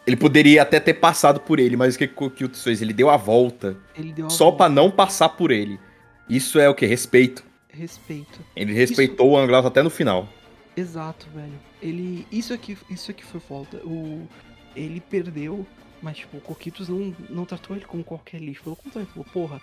[0.06, 2.82] ele poderia até ter passado por ele, mas o que, o Coquiltus fez?
[2.82, 5.80] Ele deu a volta Ele deu uma só pra não passar por ele.
[6.30, 6.86] Isso é o que?
[6.86, 7.44] Respeito.
[7.70, 8.40] Respeito.
[8.56, 10.30] Ele respeitou o Anglaus até no final.
[10.78, 11.60] Exato, velho.
[11.82, 12.28] Ele.
[12.32, 13.78] Isso aqui, isso aqui foi falta.
[13.78, 14.28] O.
[14.76, 15.66] Ele perdeu,
[16.04, 18.62] mas tipo, o Coquitos não, não tratou ele como qualquer lixo.
[18.64, 19.62] Pelo contrário, ele falou, porra,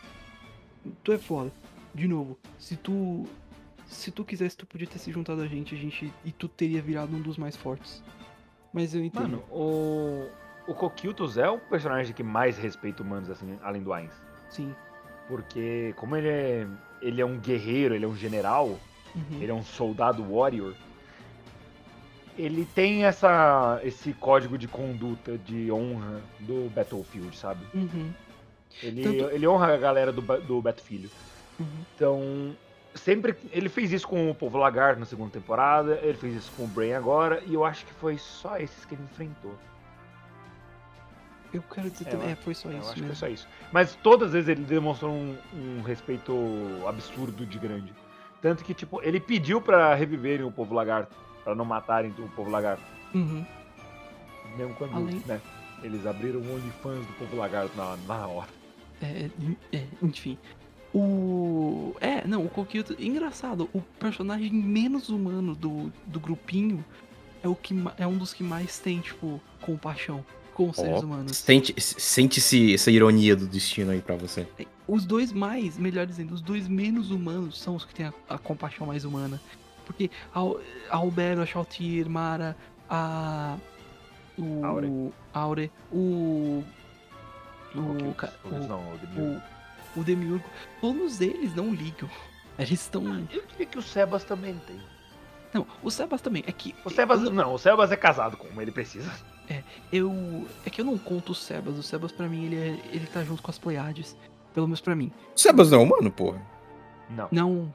[1.05, 1.53] tu é foda.
[1.95, 3.25] De novo, se tu.
[3.87, 6.13] Se tu quisesse, tu podia ter se juntado a gente, a gente.
[6.25, 8.03] E tu teria virado um dos mais fortes.
[8.73, 9.23] Mas eu entendo.
[9.23, 10.29] Mano, o.
[10.67, 14.13] O Coquiltus é o personagem que mais respeita humanos, assim, além do Ainz.
[14.49, 14.73] Sim.
[15.27, 16.67] Porque, como ele é.
[17.03, 18.79] Ele é um guerreiro, ele é um general,
[19.15, 19.41] Uhum.
[19.41, 20.75] ele é um soldado warrior.
[22.39, 27.65] Ele tem essa, esse código de conduta, de honra do Battlefield, sabe?
[27.75, 28.13] Uhum.
[28.83, 31.11] Ele, Tanto- ele honra a galera do, do Battlefield.
[31.59, 31.67] Uhum.
[31.95, 32.57] Então,
[32.95, 33.37] sempre.
[33.53, 36.69] Ele fez isso com o Povo Lagarto na segunda temporada, ele fez isso com o
[36.69, 39.55] Brain agora, e eu acho que foi só esses que ele enfrentou.
[41.53, 42.27] Eu quero dizer É, também.
[42.29, 43.17] eu É, foi só É, eu isso acho que mesmo.
[43.17, 43.49] foi só isso.
[43.73, 46.33] Mas todas as vezes ele demonstrou um, um respeito
[46.87, 47.93] absurdo de grande.
[48.41, 52.51] Tanto que, tipo, ele pediu pra reviverem o Povo Lagarto, pra não matarem o Povo
[52.51, 52.83] Lagarto.
[53.15, 53.45] Uhum.
[54.57, 55.41] Mesmo quando, Além- né,
[55.83, 58.49] eles abriram o OnlyFans do Povo Lagarto na, na hora.
[59.03, 59.31] É,
[59.73, 60.37] é, enfim.
[60.95, 61.95] O.
[62.01, 62.95] É, não, o Coquito.
[62.99, 66.85] Engraçado, o personagem menos humano do, do grupinho
[67.43, 71.07] é o que é um dos que mais tem, tipo, compaixão com os seres Ó,
[71.07, 71.37] humanos.
[71.37, 74.47] sente- Sente-se essa ironia do destino aí pra você.
[74.87, 78.37] Os dois mais, melhor dizendo, os dois menos humanos são os que têm a, a
[78.37, 79.41] compaixão mais humana.
[79.93, 80.41] Porque a,
[80.91, 82.57] a Albedo, a Shaltir, Mara,
[82.89, 83.57] a.
[84.39, 84.65] O.
[84.65, 85.13] Aure.
[85.35, 86.65] Aure, o.
[87.75, 88.15] O.
[88.17, 89.43] Ca- Coquiltus o- não, o Demiurgo.
[89.97, 90.45] o, o Demiurgo,
[90.81, 92.09] todos eles não ligam.
[92.59, 93.05] Eles estão.
[93.33, 94.81] Eu diria que o Sebas também tem.
[95.53, 96.45] Não, o Sebas também.
[96.47, 96.75] É que.
[96.85, 99.11] O Sebas, eu, não, o Sebas é casado com uma, ele precisa.
[99.93, 100.47] eu.
[100.65, 101.77] É que eu não conto o Sebas.
[101.79, 104.17] O Sebas, pra mim, ele, é, ele tá junto com as Pleiades.
[104.55, 105.13] Pelo menos pra mim.
[105.37, 106.41] Sebas não é humano, porra.
[107.09, 107.73] Não, Não.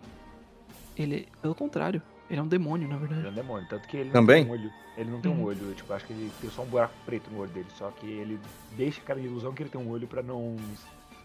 [0.97, 1.27] Ele.
[1.41, 2.01] Pelo contrário.
[2.29, 3.27] Ele é um demônio, na ele é verdade.
[3.27, 3.67] um demônio.
[3.69, 4.43] Tanto que ele Também?
[4.45, 4.73] não tem um olho.
[4.97, 5.43] Ele não tem um Uhum.
[5.43, 5.73] olho.
[5.75, 7.67] Tipo, acho que ele tem só um buraco preto no olho dele.
[7.75, 8.39] Só que ele
[8.75, 10.55] deixa a cara de ilusão que ele tem um olho pra não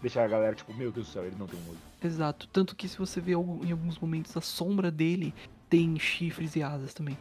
[0.01, 1.77] deixar a galera, tipo, meu Deus do céu, ele não tem um olho.
[2.03, 2.47] Exato.
[2.49, 3.35] Tanto que se você vê em
[3.71, 5.33] alguns momentos a sombra dele
[5.69, 7.17] tem chifres e asas também.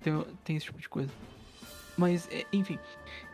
[0.00, 1.10] Tem, tem esse tipo de coisa.
[1.96, 2.78] Mas, é, enfim.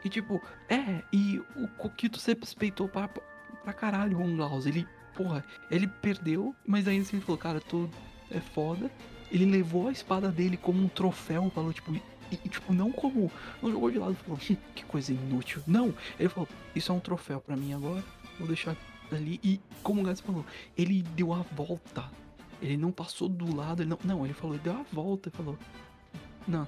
[0.05, 4.65] E tipo, é, e o Coquito se respeitou pra, pra caralho o Onglaus.
[4.67, 7.89] Ele, porra, ele perdeu, mas ainda assim ele falou, cara, tu
[8.31, 8.91] é foda.
[9.31, 11.93] Ele levou a espada dele como um troféu, falou, tipo,
[12.31, 13.31] e, tipo, não como.
[13.63, 15.63] Não jogou de lado falou, "Hum, que coisa inútil.
[15.67, 18.03] Não, ele falou, isso é um troféu pra mim agora,
[18.39, 18.77] vou deixar
[19.13, 19.41] ali.
[19.43, 20.45] E como o Gats falou,
[20.77, 22.11] ele deu a volta.
[22.63, 23.99] Ele não passou do lado, ele não.
[24.05, 25.59] Não, ele falou, ele deu a volta e falou.
[26.47, 26.67] Não.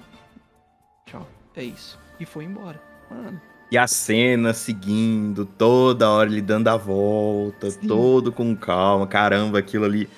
[1.06, 1.26] Tchau.
[1.54, 1.98] É isso.
[2.20, 2.82] E foi embora.
[3.10, 7.86] Mano, E a cena seguindo, toda hora ele dando a volta, Sim.
[7.88, 9.06] todo com calma.
[9.06, 10.08] Caramba, aquilo ali.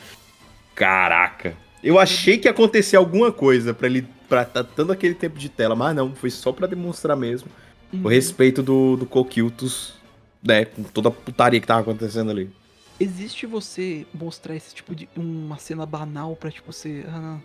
[0.74, 1.56] Caraca.
[1.82, 5.48] Eu achei que ia acontecer alguma coisa pra ele pra tá dando aquele tempo de
[5.48, 7.48] tela, mas não, foi só pra demonstrar mesmo
[7.90, 8.02] Uhum.
[8.04, 9.94] o respeito do, do Coquiltos,
[10.42, 12.50] né, com toda a putaria que tava acontecendo ali.
[13.00, 15.08] Existe você mostrar esse tipo de.
[15.16, 17.04] uma cena banal pra tipo você.
[17.08, 17.38] Ah,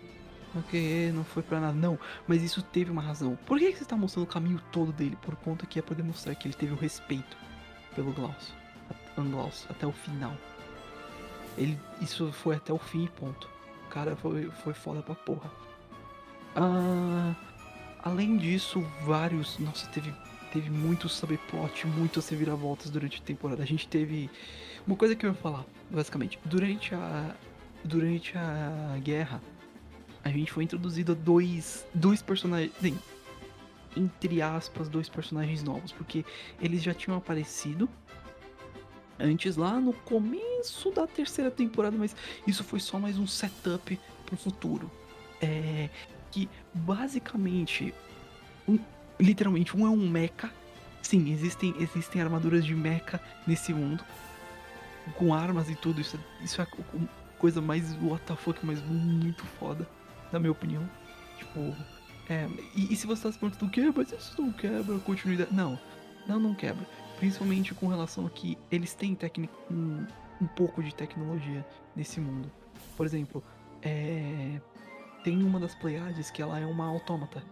[0.56, 1.74] ok, não foi pra nada.
[1.74, 3.36] Não, mas isso teve uma razão.
[3.46, 5.16] Por que, que você tá mostrando o caminho todo dele?
[5.22, 7.36] Por conta que é pra demonstrar que ele teve o respeito
[7.94, 8.54] pelo Glaucio.
[9.16, 10.36] Anglaus, até o final.
[11.56, 13.48] Ele, isso foi até o fim, ponto.
[13.86, 15.50] O cara foi, foi foda pra porra.
[16.56, 17.34] Ah,
[18.02, 19.58] além disso, vários.
[19.58, 20.12] Nossa, teve,
[20.52, 23.62] teve muito subplot, muitas reviravoltas durante a temporada.
[23.62, 24.30] A gente teve.
[24.86, 26.38] Uma coisa que eu ia falar, basicamente.
[26.44, 27.34] Durante a.
[27.84, 29.42] Durante a guerra,
[30.24, 31.86] a gente foi introduzido a dois.
[31.94, 32.72] Dois personagens.
[33.96, 35.92] Entre aspas, dois personagens novos.
[35.92, 36.24] Porque
[36.60, 37.88] eles já tinham aparecido
[39.18, 44.36] antes lá no começo da terceira temporada, mas isso foi só mais um setup pro
[44.36, 44.90] futuro.
[45.40, 45.88] É
[46.32, 47.94] que basicamente,
[48.66, 48.78] um-
[49.20, 50.50] literalmente, um é um mecha.
[51.00, 54.02] Sim, existem, existem armaduras de mecha nesse mundo.
[55.16, 56.00] Com armas e tudo.
[56.00, 56.82] Isso, é- isso é a co-
[57.38, 59.86] coisa mais WTF, mas muito foda,
[60.34, 60.88] na minha opinião.
[61.38, 61.74] Tipo,
[62.28, 65.00] é, e, e se você tá se perguntando o que, mas isso não quebra a
[65.00, 65.54] continuidade.
[65.54, 65.78] Não,
[66.26, 66.86] não, não quebra.
[67.18, 70.04] Principalmente com relação a que eles têm tecni- um,
[70.40, 71.64] um pouco de tecnologia
[71.96, 72.50] nesse mundo.
[72.96, 73.42] Por exemplo,
[73.82, 74.60] é,
[75.22, 77.42] tem uma das Pleiades que ela é uma autômata.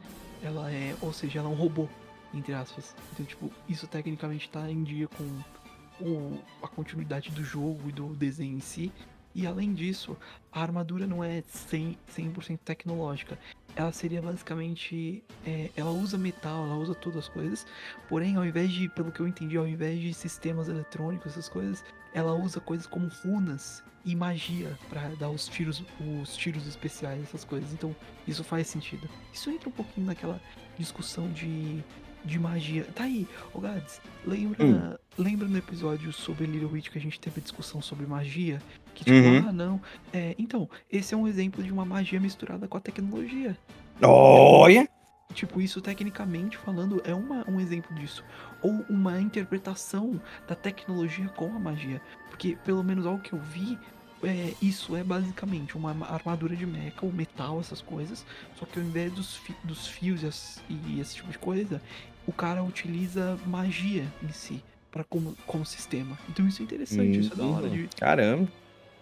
[0.42, 1.88] Ela é, ou seja, ela é um robô,
[2.34, 2.96] entre aspas.
[3.12, 8.08] Então, tipo, isso tecnicamente tá em dia com o, a continuidade do jogo e do
[8.16, 8.92] desenho em si.
[9.34, 10.16] E além disso,
[10.50, 11.96] a armadura não é 100%,
[12.42, 13.38] 100 tecnológica.
[13.74, 15.22] Ela seria basicamente.
[15.46, 17.66] é, ela usa metal, ela usa todas as coisas.
[18.08, 21.82] Porém, ao invés de, pelo que eu entendi, ao invés de sistemas eletrônicos, essas coisas,
[22.12, 25.82] ela usa coisas como runas e magia pra dar os tiros,
[26.22, 27.72] os tiros especiais, essas coisas.
[27.72, 27.94] Então,
[28.26, 29.08] isso faz sentido.
[29.32, 30.40] Isso entra um pouquinho naquela
[30.78, 31.82] discussão de,
[32.24, 32.84] de magia.
[32.94, 34.94] Tá aí, ô Gads, lembra, Hum.
[35.18, 38.60] lembra no episódio sobre Little Witch que a gente teve a discussão sobre magia?
[38.94, 39.48] Que tipo, Uhum.
[39.48, 39.80] ah, não.
[40.12, 43.56] É, então, esse é um exemplo de uma magia misturada com a tecnologia.
[44.02, 44.88] Olha!
[45.34, 48.22] Tipo, isso tecnicamente falando é uma, um exemplo disso.
[48.60, 52.02] Ou uma interpretação da tecnologia com a magia.
[52.28, 53.78] Porque, pelo menos ao que eu vi,
[54.22, 58.26] é, isso é basicamente uma ma- armadura de mecha, ou metal, essas coisas.
[58.58, 61.80] Só que ao invés dos, fi- dos fios e, as- e esse tipo de coisa,
[62.26, 64.62] o cara utiliza magia em si.
[64.90, 66.18] Pra como, como sistema.
[66.28, 68.46] Então isso é interessante, isso é da hora de, Caramba.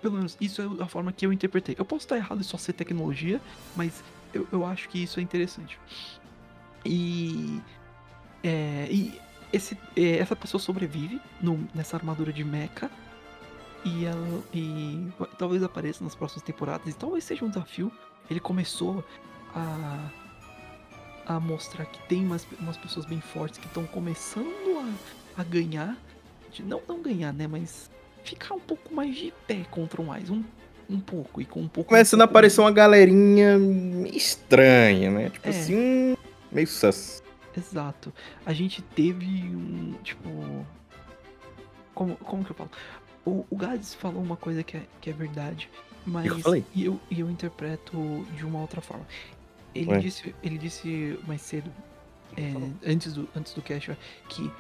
[0.01, 1.75] pelo menos isso é a forma que eu interpretei.
[1.77, 3.41] Eu posso estar errado e só ser tecnologia,
[3.75, 5.81] mas eu, eu acho que isso é interessante.
[6.85, 7.61] E.
[8.45, 9.21] é, e
[9.53, 12.89] esse, é, essa pessoa sobrevive no- nessa armadura de mecha.
[13.85, 14.43] E ela.
[14.55, 16.87] E talvez apareça nas próximas temporadas.
[16.95, 17.91] E talvez seja um desafio.
[18.31, 19.05] Ele começou
[19.55, 20.09] a.
[21.37, 24.97] a mostrar que tem umas, umas pessoas bem fortes que estão começando
[25.37, 25.97] a, a ganhar.
[26.53, 27.47] De, não, não ganhar, né?
[27.47, 27.89] Mas
[28.25, 30.29] ficar um pouco mais de pé contra o mais.
[30.29, 30.43] Um,
[30.89, 31.41] um pouco.
[31.41, 31.89] E com um pouco.
[31.91, 33.57] Começando um a pouco aparecer uma galerinha
[34.13, 35.31] estranha, né?
[35.31, 35.51] Tipo É.
[35.51, 36.17] assim,
[36.51, 37.23] meio sus.
[37.57, 38.13] Exato.
[38.45, 39.95] A gente teve um.
[40.03, 40.67] Tipo.
[41.95, 42.71] Como, como que eu falo?
[43.25, 45.71] O, o Gads falou uma coisa que é, que é verdade,
[46.05, 46.27] mas.
[46.27, 46.65] Eu falei.
[46.77, 49.07] Eu, eu interpreto de uma outra forma.
[49.75, 49.99] Ele, Ué.
[49.99, 51.71] disse, ele disse mais cedo,
[52.37, 52.53] é,
[52.91, 53.97] antes, do, antes do cast,
[54.29, 54.51] que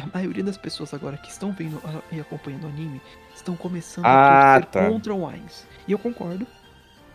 [0.00, 3.00] a maioria das pessoas agora que estão vendo a- e acompanhando o anime
[3.34, 4.88] estão começando Ah, a torcer tá.
[4.88, 5.66] contra o Wines.
[5.86, 6.46] E eu concordo.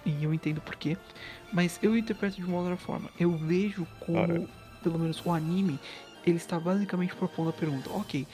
[0.05, 0.95] E eu entendo por quê.
[1.51, 3.09] Mas eu interpreto de uma outra forma.
[3.19, 4.47] Eu vejo como, Ora.
[4.83, 5.77] pelo menos o anime,
[6.25, 8.25] ele está basicamente propondo a pergunta: ok,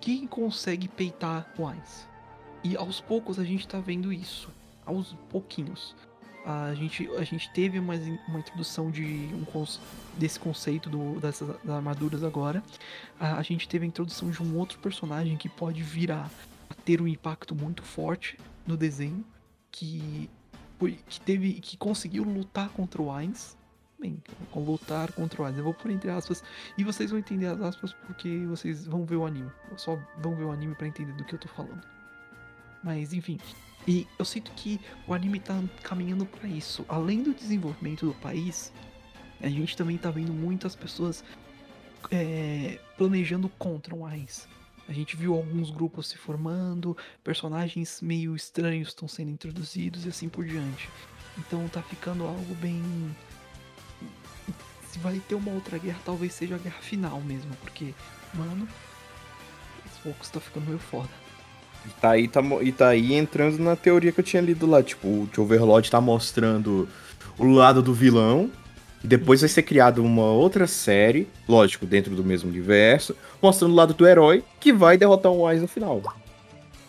[0.00, 2.08] quem consegue peitar o Wines?
[2.64, 4.50] E aos poucos a gente tá vendo isso.
[4.86, 5.94] Aos pouquinhos.
[6.44, 7.94] A gente, a gente teve uma,
[8.28, 9.44] uma introdução de um
[10.18, 12.62] desse conceito do, dessas das armaduras agora.
[13.18, 16.28] A, a gente teve a introdução de um outro personagem que pode vir a,
[16.68, 19.24] a ter um impacto muito forte no desenho.
[19.70, 20.28] Que,
[20.78, 21.54] foi, que teve.
[21.54, 23.56] que conseguiu lutar contra o Ainz.
[23.98, 24.22] Bem,
[24.54, 25.56] lutar contra o Ainz.
[25.56, 26.44] Eu vou por entre aspas.
[26.76, 29.50] E vocês vão entender as aspas porque vocês vão ver o anime.
[29.78, 31.82] Só vão ver o anime pra entender do que eu tô falando.
[32.82, 33.38] Mas enfim.
[33.86, 36.84] E eu sinto que o anime tá caminhando pra isso.
[36.88, 38.72] Além do desenvolvimento do país,
[39.40, 41.22] a gente também tá vendo muitas pessoas
[42.10, 44.48] é, planejando contra o Ainz.
[44.88, 50.28] A gente viu alguns grupos se formando, personagens meio estranhos estão sendo introduzidos e assim
[50.28, 50.88] por diante.
[51.38, 52.82] Então tá ficando algo bem.
[54.88, 57.94] Se vai ter uma outra guerra, talvez seja a guerra final mesmo, porque,
[58.34, 58.68] mano,
[59.86, 61.23] os poucos tá ficando meio foda.
[61.86, 64.82] E tá, aí, tá, e tá aí entrando na teoria que eu tinha lido lá.
[64.82, 66.88] Tipo, o Overlord tá mostrando
[67.38, 68.50] o lado do vilão.
[69.02, 73.74] E depois vai ser criada uma outra série, lógico, dentro do mesmo universo, mostrando o
[73.74, 76.00] lado do herói que vai derrotar o Wise no final.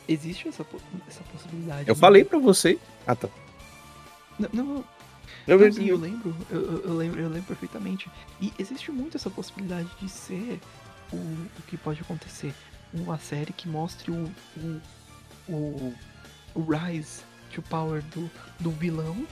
[0.08, 0.66] Existe essa,
[1.10, 1.90] essa possibilidade.
[1.90, 2.00] Eu né?
[2.00, 2.80] falei pra você.
[3.06, 3.28] Ah, tá.
[4.40, 4.84] Não, não,
[5.48, 8.10] Eu, Não, sim, eu lembro, eu, eu- eu lembro, eu lembro perfeitamente.
[8.42, 10.60] E existe muito essa possibilidade de ser
[11.12, 12.54] o, o que pode acontecer.
[12.94, 14.82] Uma série que mostre o, o,
[15.50, 15.94] o,
[16.56, 17.22] o rise
[17.54, 18.30] to power do,
[18.60, 19.26] do vilão.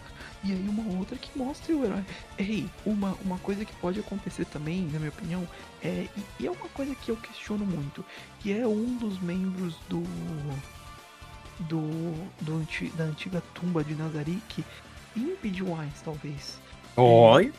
[0.44, 2.04] E aí uma outra que mostre o herói.
[2.38, 5.48] Ei, uma, uma coisa que pode acontecer também, na minha opinião,
[5.82, 8.04] é, e, e é uma coisa que eu questiono muito,
[8.40, 10.04] que é um dos membros do.
[11.60, 11.88] Do,
[12.42, 14.66] do anti- da antiga tumba de Nazarick
[15.16, 16.60] impedir o Ainz, talvez.
[16.98, 17.54] Olha.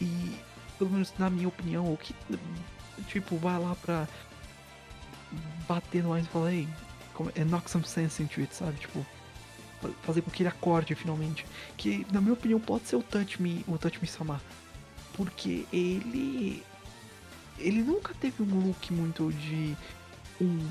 [0.00, 0.36] E,
[0.78, 2.14] pelo menos na minha opinião, o que.
[3.08, 4.06] Tipo, vai lá pra
[5.68, 6.68] bater no Ainz e falar, ei,
[7.34, 8.78] é, knock some sense into it, sabe?
[8.78, 9.04] Tipo,
[9.80, 11.44] fa- fazer com que ele acorde finalmente.
[11.76, 14.40] Que, na minha opinião, pode ser o Touch Me, o Touch Me Samar.
[15.14, 16.62] Porque ele.
[17.58, 19.76] Ele nunca teve um look muito de
[20.40, 20.66] um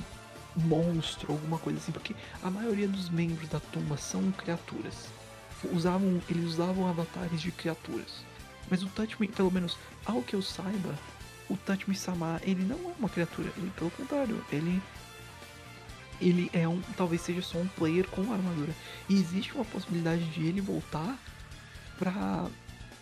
[0.55, 5.07] monstro, alguma coisa assim, porque a maioria dos membros da tumba são criaturas.
[5.72, 8.24] Usavam, eles usavam avatares de criaturas.
[8.72, 10.95] Mas o Touch Me, pelo menos ao que eu saiba,
[11.50, 14.82] o Touch Me Sama, ele não é uma criatura, ele pelo contrário, ele
[16.22, 18.74] ele é um, talvez seja só um player com armadura.
[19.08, 21.18] E existe uma possibilidade de ele voltar
[21.97, 22.45] pra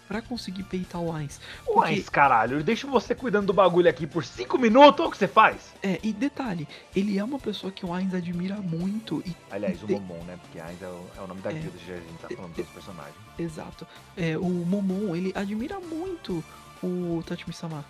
[0.08, 1.38] para conseguir peitar o Ainz.
[1.66, 5.18] Porque- Mas caralho, deixa você cuidando do bagulho aqui por 5 minutos, olha o que
[5.18, 5.74] você faz.
[5.84, 9.88] É, e detalhe, ele é uma pessoa que o Ainz admira muito e Aliás, o
[9.90, 10.38] Momon, né?
[10.42, 11.56] Porque Ainz é o, é o nome da É.
[11.56, 13.16] guilda, já a gente tá falando dos personagens.
[13.38, 13.86] Exato.
[14.16, 16.42] É, o Momon, ele admira muito
[16.82, 17.84] o Touch Me Sama.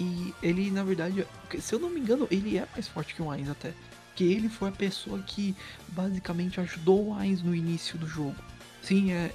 [0.00, 1.26] E ele, na verdade,
[1.60, 3.74] se eu não me engano, ele é mais forte que o Ainz até.
[4.16, 5.54] Que ele foi a pessoa que
[5.88, 8.34] basicamente ajudou o Ainz no início do jogo.
[8.80, 9.30] Sim, é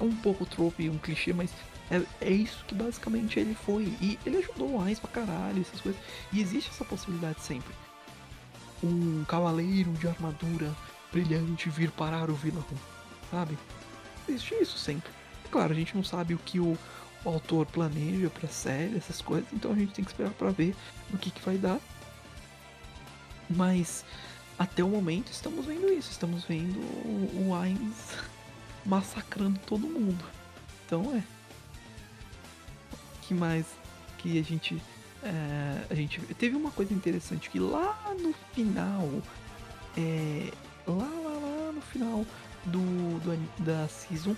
[0.00, 1.52] um pouco trope, um clichê, mas
[1.88, 3.84] é, é isso que basicamente ele foi.
[4.00, 6.00] E ele ajudou o Ainz pra caralho, essas coisas.
[6.32, 7.72] E existe essa possibilidade sempre.
[8.82, 10.74] Um cavaleiro de armadura
[11.12, 12.64] brilhante vir parar o vilão,
[13.30, 13.56] sabe?
[14.28, 15.12] Existe isso sempre.
[15.44, 16.76] É claro, a gente não sabe o que o,
[17.24, 20.74] o autor planeja pra série, essas coisas, então a gente tem que esperar pra ver
[21.10, 21.78] no que, que vai dar.
[23.48, 24.04] Mas
[24.58, 28.18] até o momento estamos vendo isso, estamos vendo o, Ainz
[28.84, 30.24] massacrando todo mundo.
[30.86, 31.22] Então é.
[33.22, 33.66] que mais
[34.18, 34.80] que a gente.
[35.22, 36.20] é, a gente.
[36.34, 39.08] Teve uma coisa interessante que lá no final.
[39.96, 40.52] É,
[40.86, 42.24] lá, lá, lá no final
[42.64, 44.36] do, do da season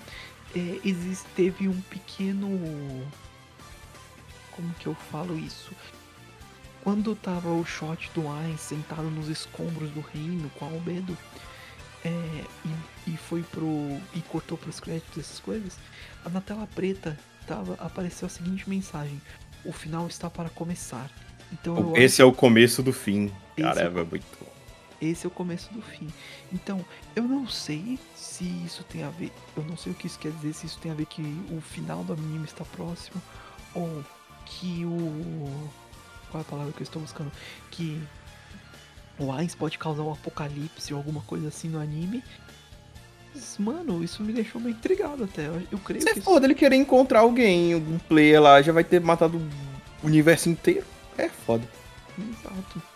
[0.55, 2.49] é, existe, teve um pequeno.
[4.51, 5.73] Como que eu falo isso?
[6.83, 11.17] Quando tava o shot do Ainz sentado nos escombros do reino com Albedo
[12.05, 12.45] é,
[13.07, 14.01] e, e foi pro.
[14.15, 15.79] e cortou pros créditos essas coisas,
[16.31, 19.21] na tela preta tava, apareceu a seguinte mensagem:
[19.65, 21.11] O final está para começar.
[21.53, 23.27] Então Esse é o começo do fim.
[23.57, 24.52] Esse é Caramba, muito bom.
[25.03, 26.07] Esse é o começo do fim.
[26.53, 26.85] Então,
[27.17, 29.33] eu não sei se isso tem a ver.
[29.57, 31.61] Eu não sei o que isso quer dizer, se isso tem a ver que o
[31.61, 33.21] final do anime está próximo.
[33.75, 34.05] Ou
[34.47, 35.71] que o.
[36.31, 37.33] Qual é a palavra que eu estou buscando?
[37.71, 38.01] Que
[39.19, 42.23] o Ainz pode causar um apocalipse ou alguma coisa assim no anime.
[43.35, 45.47] Mas, mano, isso me deixou meio intrigado até.
[45.47, 46.21] Eu, creio Isso é que.
[46.21, 49.39] foda ele querer encontrar alguém, algum player lá, já vai ter matado
[50.03, 50.85] o universo inteiro.
[51.17, 51.67] É foda.
[52.19, 52.91] Exato.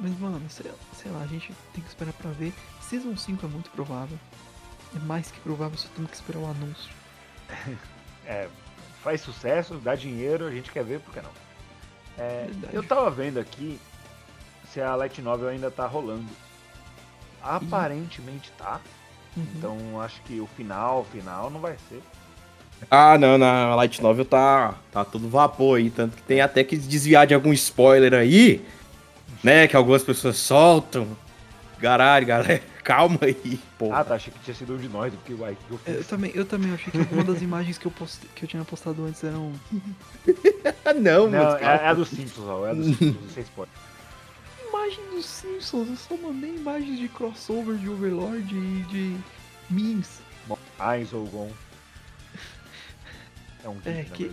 [0.00, 2.54] Mas, mano, sei, sei lá, a gente tem que esperar pra ver.
[2.80, 4.18] Season 5 é muito provável.
[4.96, 6.90] É mais que provável, só temos que esperar o anúncio.
[8.26, 8.48] É,
[9.02, 11.30] faz sucesso, dá dinheiro, a gente quer ver, por que não?
[12.16, 13.80] É, eu tava vendo aqui
[14.72, 16.28] se a Light Novel ainda tá rolando.
[17.42, 18.80] Aparentemente tá.
[19.36, 19.46] Uhum.
[19.56, 22.02] Então acho que o final, o final não vai ser.
[22.90, 26.76] Ah, não, na Light Novel tá, tá tudo vapor aí, tanto que tem até que
[26.76, 28.64] desviar de algum spoiler aí,
[29.42, 31.08] né, que algumas pessoas soltam.
[31.80, 33.90] Caralho, galera, calma aí, pô.
[33.92, 35.90] Ah, tá, achei que tinha sido um de nós, porque uai, o que eu É,
[35.92, 36.06] Eu fiz?
[36.08, 39.02] também, eu também achei que alguma das imagens que eu, postei, que eu tinha postado
[39.04, 39.50] antes eram.
[41.00, 41.74] Não, Não, mas é, calma.
[41.82, 43.74] é a dos Simpsons, ó, é a dos Simpsons, sem spoiler.
[44.68, 49.16] Imagem dos Simpsons, eu só mandei imagens de crossover de Overlord e de
[49.70, 50.20] memes.
[50.46, 51.50] Bom, Ainz ou Gon.
[53.64, 54.30] É um GIF, É, que.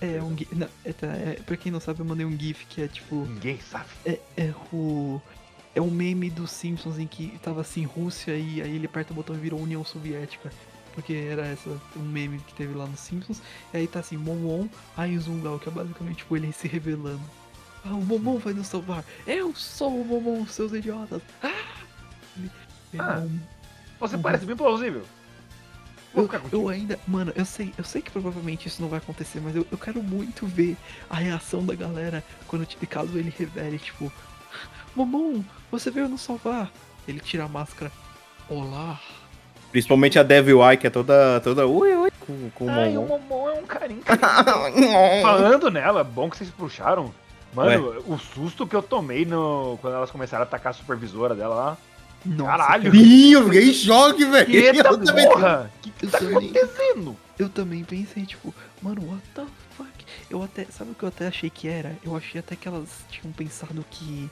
[0.00, 0.54] É, é um GIF.
[0.54, 3.16] Não, é, tá, é, pra quem não sabe, eu mandei um GIF que é tipo.
[3.26, 3.86] Ninguém sabe.
[4.04, 5.20] É, é o.
[5.74, 9.16] É o meme dos Simpsons em que tava assim, Rússia, e aí ele aperta o
[9.16, 10.50] botão e virou União Soviética.
[10.94, 13.40] Porque era essa, um meme que teve lá nos Simpsons.
[13.72, 14.66] E aí tá assim, Momon,
[14.96, 17.20] aí o Zungal, que é basicamente tipo, ele se revelando.
[17.84, 19.04] Ah, o Momon vai nos salvar.
[19.24, 21.22] Eu sou o Momon, seus idiotas.
[21.40, 21.52] Ah!
[22.98, 23.40] Ah, é um-
[24.00, 25.04] Você parece bem plausível.
[26.14, 29.54] Eu, eu ainda, mano, eu sei, eu sei que provavelmente isso não vai acontecer, mas
[29.54, 30.76] eu, eu quero muito ver
[31.08, 34.12] a reação da galera quando, tipo, caso ele revele, tipo,
[34.94, 36.70] Momon, você veio nos salvar.
[37.06, 37.92] Ele tira a máscara.
[38.48, 39.00] Olá.
[39.70, 41.40] Principalmente a Devil Eye, que é toda.
[41.40, 41.66] toda.
[41.66, 43.18] Ui, ui, com, com o Ai, o Momon.
[43.18, 44.02] Momon é um carinho.
[45.22, 47.14] Falando nela, bom que vocês puxaram.
[47.54, 49.76] Mano, o susto que eu tomei no...
[49.80, 51.76] quando elas começaram a atacar a supervisora dela lá.
[52.24, 52.92] Nossa, Caralho!
[52.92, 54.54] cara, Ih, eu fiquei em choque, velho.
[54.54, 55.70] Eita Eu também- porra!
[55.78, 56.36] O que, que Eu tá também.
[56.36, 57.16] acontecendo?
[57.38, 59.42] Eu também pensei, tipo, mano, what the
[59.76, 59.90] fuck?
[60.28, 61.96] Eu até, sabe o que eu até achei que era?
[62.04, 64.30] Eu achei até que elas tinham pensado que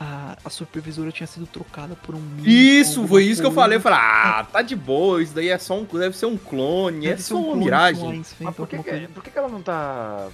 [0.00, 3.78] a, a supervisora tinha sido trocada por um minion, Isso, foi isso que eu falei.
[3.78, 5.84] Eu falei, ah, tá de boa, isso daí é só um.
[5.84, 8.24] Deve ser um clone, Deve é ser só um uma clone miragem.
[8.40, 10.26] Mas por que, que, por que que ela não tá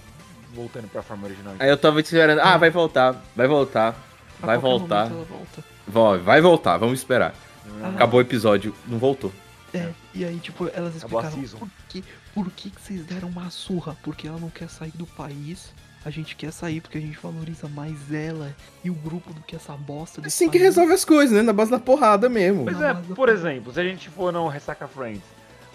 [0.54, 1.54] voltando pra forma original?
[1.58, 3.94] Aí eu tava esperando, ah, vai voltar, vai voltar,
[4.42, 5.62] A vai voltar, volta.
[5.90, 7.34] Vai, vai voltar, vamos esperar.
[7.82, 7.88] Ah.
[7.90, 9.32] Acabou o episódio, não voltou.
[9.72, 13.96] É, e aí, tipo, elas explicaram por que, por que, que vocês deram uma surra?
[14.02, 15.72] Porque ela não quer sair do país.
[16.04, 19.54] A gente quer sair porque a gente valoriza mais ela e o grupo do que
[19.54, 20.62] essa bosta Assim que país.
[20.74, 21.42] resolve as coisas, né?
[21.42, 22.64] Na base da porrada mesmo.
[22.64, 25.22] Pois Na é, por exemplo, se a gente for no Ressaca Friends.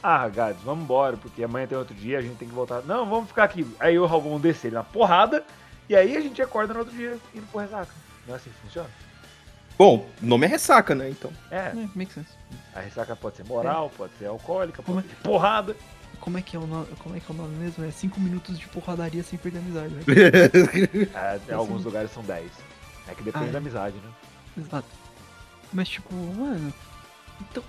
[0.01, 2.81] Ah, Gads, vamos embora, porque amanhã tem outro dia, a gente tem que voltar.
[2.83, 3.65] Não, vamos ficar aqui.
[3.79, 5.43] Aí eu e o Raul vão descer ele na porrada,
[5.89, 7.91] e aí a gente acorda no outro dia indo pro Ressaca.
[8.27, 8.89] Não é assim que funciona?
[9.77, 11.09] Bom, o nome é ressaca, né?
[11.09, 11.31] Então.
[11.51, 12.29] É, É, make sense.
[12.73, 15.75] a ressaca pode ser moral, pode ser alcoólica, Como pode ser porrada.
[16.19, 17.83] Como é que é o nome, como é que é o nome mesmo?
[17.85, 20.01] É 5 minutos de porradaria sem perder a amizade, né?
[21.13, 22.49] É, em alguns lugares são 10.
[23.07, 23.51] É que depende Ah, é.
[23.51, 24.09] da amizade, né?
[24.57, 24.87] Exato.
[25.73, 26.73] Mas tipo, mano,
[27.41, 27.63] então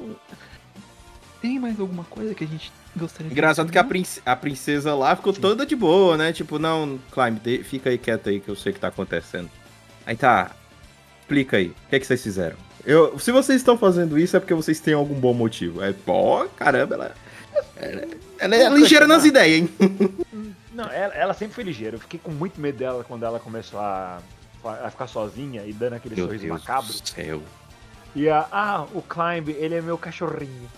[1.42, 4.94] tem mais alguma coisa que a gente gostaria de Engraçado que a, princ- a princesa
[4.94, 6.32] lá ficou toda de boa, né?
[6.32, 9.50] Tipo, não, Climb, fica aí quieto aí que eu sei o que tá acontecendo.
[10.06, 10.52] Aí tá,
[11.26, 12.56] explica aí, o que é que vocês fizeram?
[12.84, 15.82] Eu, se vocês estão fazendo isso é porque vocês têm algum bom motivo.
[15.82, 17.14] É, pô, caramba, ela,
[17.76, 18.04] ela,
[18.38, 19.70] ela é ligeira nas ideias, hein?
[20.72, 21.96] Não, ela, ela sempre foi ligeira.
[21.96, 24.20] Eu fiquei com muito medo dela quando ela começou a,
[24.64, 26.92] a ficar sozinha e dando aquele sorriso macabro.
[26.92, 27.42] do céu.
[28.14, 30.70] E a, ah, o Climb, ele é meu cachorrinho.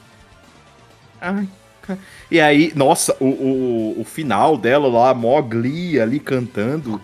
[1.20, 1.46] Ai,
[2.30, 7.00] E aí, nossa, o, o, o final dela lá, mó glee ali cantando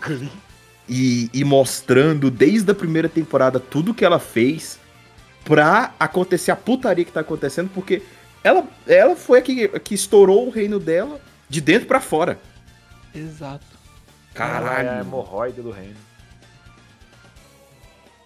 [0.88, 4.78] e, e mostrando desde a primeira temporada tudo que ela fez
[5.44, 8.02] pra acontecer a putaria que tá acontecendo, porque
[8.42, 12.38] ela, ela foi a que, a que estourou o reino dela de dentro pra fora.
[13.14, 13.64] Exato.
[14.34, 15.00] Ela é a Caralho.
[15.00, 15.96] hemorroida do reino.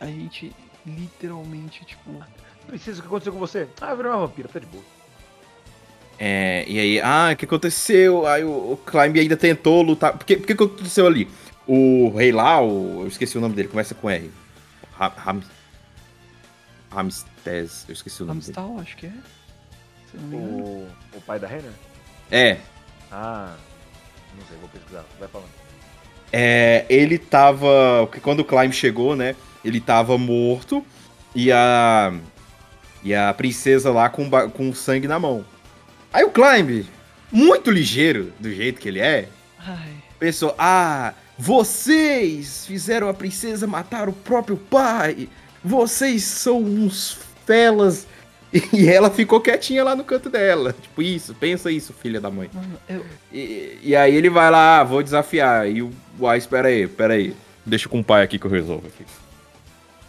[0.00, 0.54] A gente
[0.86, 2.22] literalmente, tipo,
[2.68, 3.66] Precisa, o que aconteceu com você?
[3.80, 4.84] Ah, virou uma vampira, tá de boa.
[6.18, 8.26] É, e aí, ah, o que aconteceu?
[8.26, 10.12] Aí o, o Climb ainda tentou lutar.
[10.12, 11.28] Por que, por que que aconteceu ali?
[11.69, 14.31] O rei lá, o, eu esqueci o nome dele, começa com R.
[14.99, 15.41] Ram, Ram,
[16.91, 18.55] Ramstés, eu esqueci o nome dele.
[18.59, 19.11] Amstal, acho que é.
[20.11, 20.59] Se eu não me engano.
[20.64, 21.71] O, o pai da Renner?
[22.31, 22.57] É,
[23.12, 23.55] Ah,
[24.39, 25.05] não sei, vou pesquisar.
[25.19, 25.51] Vai falando.
[26.33, 28.09] é, ele tava.
[28.23, 29.35] Quando o Climb chegou, né?
[29.64, 30.85] Ele tava morto
[31.35, 32.12] e a.
[33.05, 35.45] E a princesa lá com, ba- com sangue na mão.
[36.12, 36.85] Aí o Climb,
[37.31, 44.09] muito ligeiro do jeito que ele é, Ai, pensou: ah, vocês fizeram a princesa matar
[44.09, 45.28] o próprio pai.
[45.64, 48.07] Vocês são uns felas.
[48.72, 50.72] E ela ficou quietinha lá no canto dela.
[50.72, 52.49] Tipo, isso, pensa isso, filha da mãe.
[52.55, 55.70] mano, eu, E, e aí ele vai lá, ah, vou desafiar.
[55.70, 57.36] E o Uai, espera aí, espera aí.
[57.66, 59.05] Deixa com o pai aqui que eu resolvo aqui.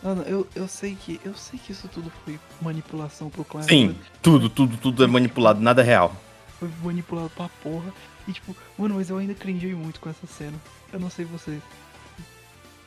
[0.01, 1.19] mano, eu, eu sei que.
[1.25, 3.67] Eu sei que isso tudo foi manipulação pro Clive.
[3.67, 6.15] Sim, tudo, tudo, tudo é manipulado, nada é real.
[6.57, 7.93] Foi manipulado pra porra.
[8.29, 10.53] E tipo, mano, mas eu ainda cringei muito com essa cena.
[10.93, 11.59] Eu não sei vocês.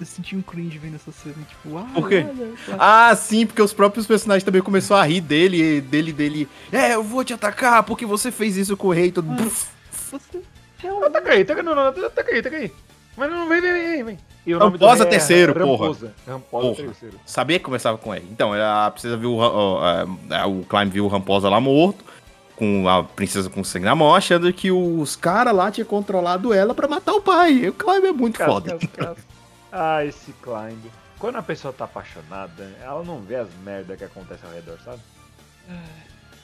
[0.01, 2.25] Eu senti um cringe vendo essa cena, tipo, ah, Por quê?
[2.29, 6.49] olha, Ah, sim, porque os próprios personagens também começaram a rir dele, dele, dele.
[6.73, 9.13] É, eu vou te atacar porque você fez isso com o rei.
[9.13, 9.27] Todo...
[9.27, 9.67] Buf.
[9.93, 10.43] você
[10.85, 12.73] Ah, taca aí, taca, não, não, taca aí, taca aí.
[13.17, 14.19] Mas não, vem, vem, vem, vem.
[14.45, 15.87] E o nome do Ramposa rei é terceiro, porra.
[15.87, 16.15] Ramposa.
[16.27, 16.83] Ramposa Porra.
[16.89, 17.21] terceiro.
[17.25, 18.25] Sabia que começava com R.
[18.31, 19.81] Então, a princesa viu o, Ra- ó,
[20.31, 22.05] a- o Climb viu o Ramposa lá morto,
[22.63, 26.73] com a princesa com sangue na mão, achando que os caras lá tinham controlado ela
[26.73, 27.55] pra matar o pai.
[27.55, 28.79] E o Climb é muito Cas, foda.
[29.73, 30.79] Ah, esse Climb.
[31.19, 35.01] Quando a pessoa tá apaixonada, ela não vê as merdas que acontecem ao redor, sabe?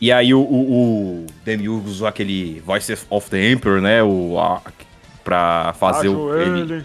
[0.01, 4.03] E aí o, o, o Demiurgo usou aquele Voice of the Emperor, né?
[4.03, 4.61] O, a,
[5.23, 6.85] pra fazer o, ele,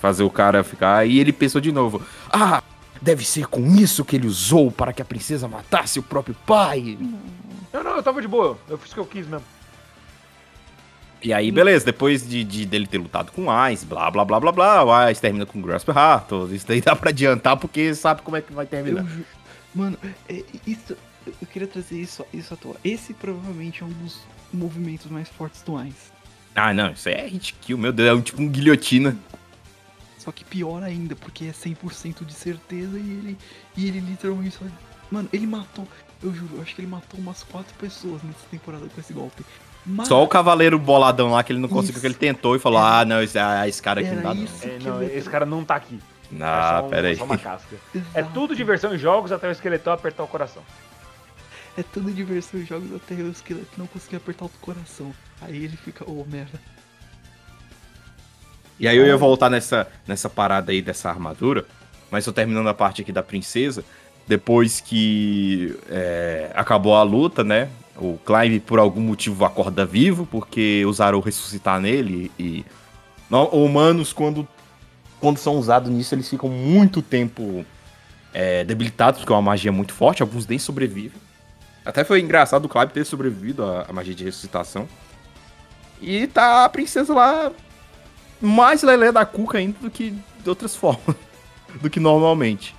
[0.00, 1.06] fazer o cara ficar.
[1.06, 2.60] E ele pensou de novo: Ah,
[3.00, 6.98] deve ser com isso que ele usou para que a princesa matasse o próprio pai.
[7.00, 8.58] Não, não, eu tava de boa.
[8.68, 9.44] Eu fiz o que eu quis mesmo.
[11.22, 14.38] E aí, beleza, depois de, de- dele ter lutado com o Ice, blá blá blá
[14.38, 17.94] blá blá, o Ice termina com o Grasp Heart, isso daí dá pra adiantar porque
[17.94, 19.04] sabe como é que vai terminar.
[19.04, 19.24] Eu
[19.74, 19.98] Mano,
[20.28, 20.94] é, isso.
[21.26, 22.76] Eu queria trazer isso, isso à toa.
[22.84, 24.20] Esse provavelmente é um dos
[24.52, 26.12] movimentos mais fortes do Ainz.
[26.54, 29.16] Ah, não, isso é hit kill, meu Deus, é um, tipo um guilhotina.
[30.18, 33.38] Só que pior ainda, porque é 100% de certeza e ele,
[33.76, 34.64] e ele literalmente só.
[35.10, 35.88] Mano, ele matou.
[36.24, 39.44] Eu juro, eu acho que ele matou umas quatro pessoas nessa temporada com esse golpe.
[39.84, 42.00] Mas Só o cavaleiro boladão lá que ele não conseguiu, Isso.
[42.00, 44.28] que ele tentou e falou: Era- Ah, não, esse, ah, esse cara aqui não era
[44.28, 44.42] dá não.
[44.44, 46.00] É, que não, eu- esse cara não tá aqui.
[46.40, 47.16] Ah, é só, um- pera aí.
[47.16, 47.76] só uma casca.
[48.14, 48.30] É Exato.
[48.32, 50.62] tudo diversão em jogos até o esqueletão apertar o coração.
[51.76, 55.12] É tudo diversão em jogos até o esqueleto não conseguir apertar o coração.
[55.42, 56.58] Aí ele fica, ô merda.
[58.78, 61.66] E aí eu ia voltar nessa, nessa parada aí dessa armadura,
[62.10, 63.84] mas tô terminando a parte aqui da princesa.
[64.26, 67.68] Depois que é, acabou a luta, né?
[67.96, 72.32] O Clive, por algum motivo, acorda vivo, porque usaram ressuscitar nele.
[72.38, 72.64] E
[73.30, 74.48] no- humanos, quando,
[75.20, 77.64] quando são usados nisso, eles ficam muito tempo
[78.32, 80.22] é, debilitados, porque é uma magia muito forte.
[80.22, 81.20] Alguns nem sobrevivem.
[81.84, 84.88] Até foi engraçado o Clive ter sobrevivido à, à magia de ressuscitação.
[86.00, 87.52] E tá a princesa lá
[88.40, 90.10] mais lelé da cuca ainda do que
[90.42, 91.14] de outras formas,
[91.80, 92.74] do que normalmente.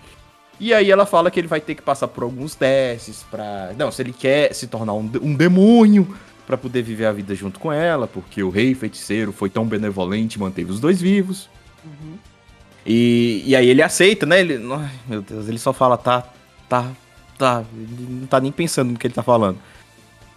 [0.59, 3.73] E aí ela fala que ele vai ter que passar por alguns testes pra...
[3.77, 6.15] Não, se ele quer se tornar um, um demônio
[6.47, 10.37] pra poder viver a vida junto com ela, porque o rei feiticeiro foi tão benevolente
[10.37, 11.49] e manteve os dois vivos.
[12.85, 14.39] E, e aí ele aceita, né?
[14.41, 16.23] Ele, ai, meu Deus, ele só fala, tá,
[16.69, 16.91] tá,
[17.37, 17.63] tá.
[17.73, 19.57] Ele não tá nem pensando no que ele tá falando.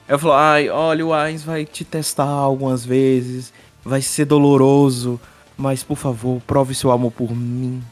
[0.08, 3.52] Eu falo, ai, olha, o Ainz vai te testar algumas vezes,
[3.84, 5.20] vai ser doloroso,
[5.56, 7.82] mas por favor, prove seu amor por mim.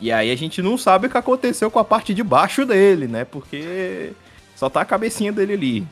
[0.00, 3.06] E aí a gente não sabe o que aconteceu com a parte de baixo dele,
[3.06, 3.24] né?
[3.24, 4.12] Porque
[4.56, 5.86] só tá a cabecinha dele ali,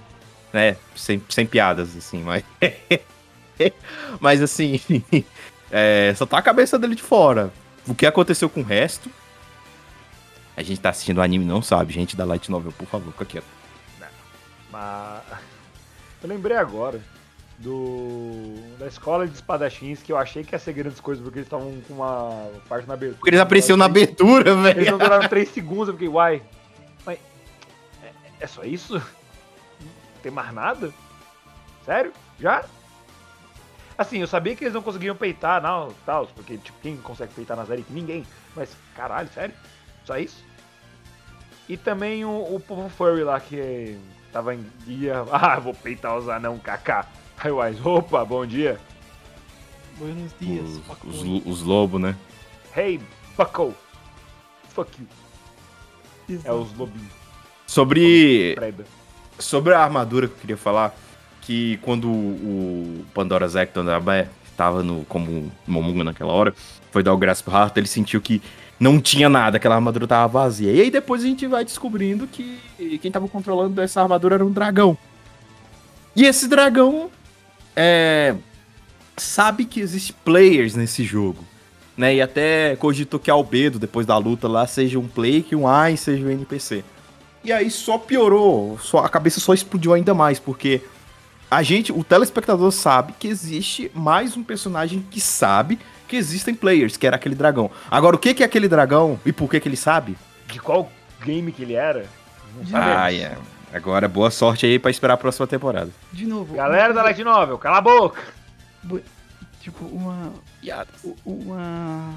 [0.53, 0.77] né?
[0.95, 2.45] Sem, sem piadas, assim, mas.
[4.21, 4.81] mas assim,
[5.71, 7.53] é, só tá a cabeça dele de fora.
[7.87, 9.11] O que aconteceu com o resto?
[10.57, 13.25] A gente tá assistindo o anime não sabe, gente da Light Novel, por favor, fica
[13.25, 13.47] quieto.
[14.71, 15.23] Mas.
[16.23, 17.01] Eu lembrei agora
[17.63, 18.55] do.
[18.79, 21.81] da escola de espadachins que eu achei que ia ser grandes coisas, porque eles estavam
[21.87, 23.19] com uma parte na abertura.
[23.19, 24.91] Porque eles apareceram na abertura, Eles velho.
[24.93, 26.43] não duraram 3 segundos, eu fiquei, uai.
[27.07, 27.19] Mas.
[28.03, 28.11] É,
[28.41, 28.95] é só isso?
[28.95, 30.93] Não tem mais nada?
[31.85, 32.13] Sério?
[32.39, 32.65] Já?
[33.97, 37.57] Assim, eu sabia que eles não conseguiam peitar, não, tal, porque, tipo, quem consegue peitar
[37.57, 37.85] na série?
[37.91, 38.27] Ninguém.
[38.57, 39.55] Mas, caralho, sério?
[40.05, 40.43] Só isso?
[41.69, 43.97] E também o, o povo furry lá que
[44.33, 45.23] tava em dia.
[45.31, 47.07] Ah, vou peitar os anão, kaká.
[47.43, 48.79] Aí o Wise, opa, bom dia.
[49.99, 52.15] Buenos dias, Os, os, os lobos, né?
[52.77, 53.01] Hey,
[53.37, 53.75] bucko.
[54.69, 55.07] Fuck you.
[56.29, 56.55] É Exato.
[56.55, 57.13] os lobinhos.
[57.67, 58.57] Sobre,
[59.41, 60.95] sobre a armadura que eu queria falar,
[61.41, 63.87] que quando o Pandora Zecton
[64.45, 66.55] estava no, como Momunga naquela hora,
[66.93, 68.41] foi dar o Grasp Heart, ele sentiu que
[68.79, 70.71] não tinha nada, aquela armadura tava vazia.
[70.73, 72.61] E aí depois a gente vai descobrindo que
[73.03, 74.97] quem tava controlando essa armadura era um dragão.
[76.15, 77.11] E esse dragão
[77.77, 78.35] é,
[79.17, 81.45] sabe que existe players nesse jogo.
[81.95, 85.69] Né, e até cogitou que Albedo, depois da luta lá, seja um player, que um
[85.69, 86.83] AI seja um NPC.
[87.45, 90.81] E aí só piorou, só, a cabeça só explodiu ainda mais, porque
[91.51, 96.97] a gente, o telespectador sabe que existe mais um personagem que sabe que existem players,
[96.97, 97.71] que era aquele dragão.
[97.91, 100.17] Agora, o que que é aquele dragão e por que que ele sabe?
[100.47, 100.91] De qual
[101.23, 102.07] game que ele era?
[102.71, 102.79] Não.
[102.79, 103.37] Ah, é.
[103.73, 105.91] Agora, boa sorte aí pra esperar a próxima temporada.
[106.13, 106.55] De novo.
[106.55, 108.23] Galera da Light Novel, cala a boca!
[108.89, 109.05] coisa-
[109.61, 110.33] Tipo, uma.
[111.25, 112.13] Uma.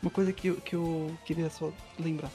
[0.00, 1.70] Uma coisa que eu, que eu queria só
[2.00, 2.30] lembrar.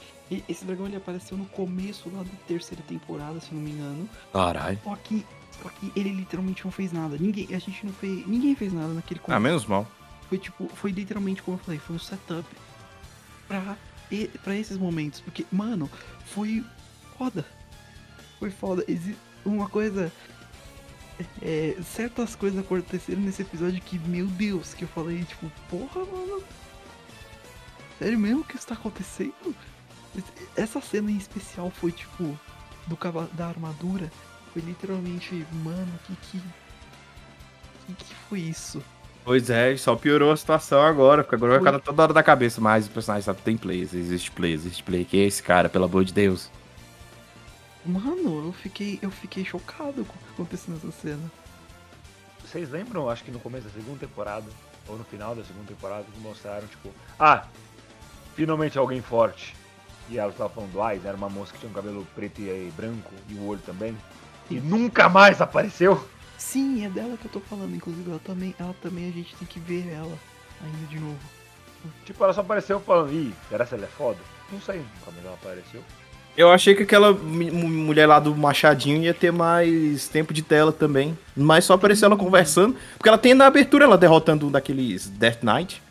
[0.48, 4.08] Esse dragão ele apareceu no começo lá da terceira temporada, se não me engano.
[4.32, 4.78] Caralho.
[4.84, 5.26] Só que.
[5.62, 7.16] Só que ele literalmente não fez nada.
[7.18, 7.48] Ninguém.
[7.54, 8.24] A gente não fez.
[8.28, 9.42] Ninguém fez nada naquele Ah, começo.
[9.42, 9.86] menos mal.
[10.28, 10.68] Foi tipo.
[10.74, 12.44] Foi literalmente como eu falei, foi um setup
[13.48, 13.76] pra,
[14.44, 15.20] pra esses momentos.
[15.20, 15.90] Porque, mano,
[16.26, 16.64] foi
[17.18, 17.44] foda.
[18.38, 18.84] Foi foda.
[18.86, 20.12] Exi uma coisa.
[21.42, 26.42] é, certas coisas aconteceram nesse episódio que, meu Deus, que eu falei, tipo, porra, mano.
[27.98, 29.54] Sério mesmo que isso tá acontecendo?
[30.56, 32.38] Essa cena em especial foi tipo.
[32.86, 32.96] Do
[33.34, 34.10] da armadura.
[34.52, 36.42] Foi literalmente, mano, que que.
[37.86, 38.82] Que que foi isso?
[39.24, 42.62] Pois é, só piorou a situação agora, porque agora vai ficar toda hora da cabeça.
[42.62, 45.04] Mas o personagem sabe que tem players, existe play, existe play.
[45.04, 46.50] Quem é esse cara, pelo amor de Deus?
[47.84, 51.30] Mano, eu fiquei, eu fiquei chocado com o que aconteceu nessa cena.
[52.44, 54.46] Vocês lembram, acho que no começo da segunda temporada,
[54.86, 57.46] ou no final da segunda temporada, que mostraram, tipo, ah,
[58.34, 59.54] finalmente alguém forte.
[60.08, 62.48] e ela estava falando do Ais, era uma moça que tinha um cabelo preto e
[62.48, 63.96] eh, branco e o olho também.
[64.50, 66.08] E nunca mais apareceu.
[66.38, 69.46] Sim, é dela que eu tô falando, inclusive ela também, ela também a gente tem
[69.46, 70.18] que ver ela
[70.64, 71.18] ainda de novo.
[72.06, 74.18] Tipo, ela só apareceu falando, ih, será que ela é foda?
[74.50, 75.82] Não sei, nunca mais ela apareceu.
[76.38, 80.40] Eu achei que aquela mu- mu- mulher lá do Machadinho ia ter mais tempo de
[80.40, 81.18] tela também.
[81.36, 82.76] Mas só apareceu ela conversando.
[82.96, 85.82] Porque ela tem na abertura ela derrotando um daqueles Death Knight.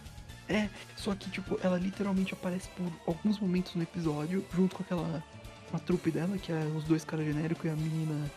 [0.47, 5.21] É, só que, tipo, ela literalmente aparece por alguns momentos no episódio, junto com aquela.
[5.69, 8.31] Uma trupe dela, que é os dois caras genéricos e a menina.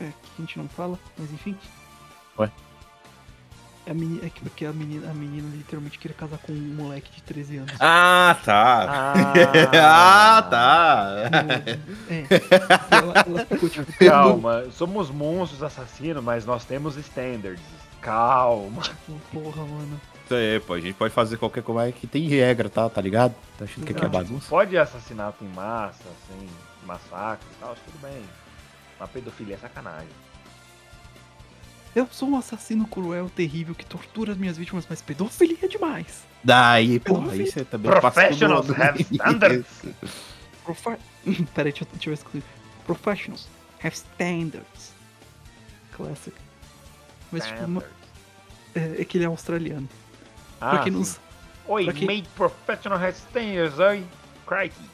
[0.00, 1.56] É, que a gente não fala, mas enfim.
[2.38, 2.48] Ué?
[3.86, 6.74] É, a menina, é que porque a menina, a menina literalmente queria casar com um
[6.74, 7.72] moleque de 13 anos.
[7.80, 8.86] Ah, tá.
[8.88, 11.08] Ah, ah, tá.
[12.08, 12.24] É.
[12.90, 13.92] Ela, ela ficou tipo.
[14.04, 17.62] Calma, somos monstros assassinos, mas nós temos standards.
[18.00, 18.82] Calma.
[18.82, 20.00] Tipo, porra, mano.
[20.24, 20.74] Isso aí, pô.
[20.74, 22.88] A gente pode fazer qualquer coisa mas que tem regra, tá?
[22.88, 23.34] Tá ligado?
[23.58, 24.48] Tá achando que aqui é bagunça?
[24.48, 26.48] Pode assassinato em massa, assim,
[26.86, 28.22] massacre e tal, tudo bem.
[28.98, 30.08] Mas pedofilia é sacanagem.
[31.94, 36.24] Eu sou um assassino cruel, terrível, que tortura as minhas vítimas, mas pedofilia é demais.
[36.42, 37.50] Daí, aí vi.
[37.50, 39.66] você também Professionals passa have standards.
[40.64, 40.96] Profi...
[41.54, 42.42] Peraí, deixa eu, deixa eu excluir.
[42.86, 43.48] Professionals
[43.82, 44.92] have standards.
[45.92, 46.36] Classic.
[47.32, 47.96] Mas, tipo, uma- Standards.
[48.98, 49.88] é, é que ele é australiano.
[50.60, 51.18] Ah, pra quem sim.
[51.66, 54.04] Oi, pra quem- made professional has standards, oi?
[54.46, 54.84] Crikey.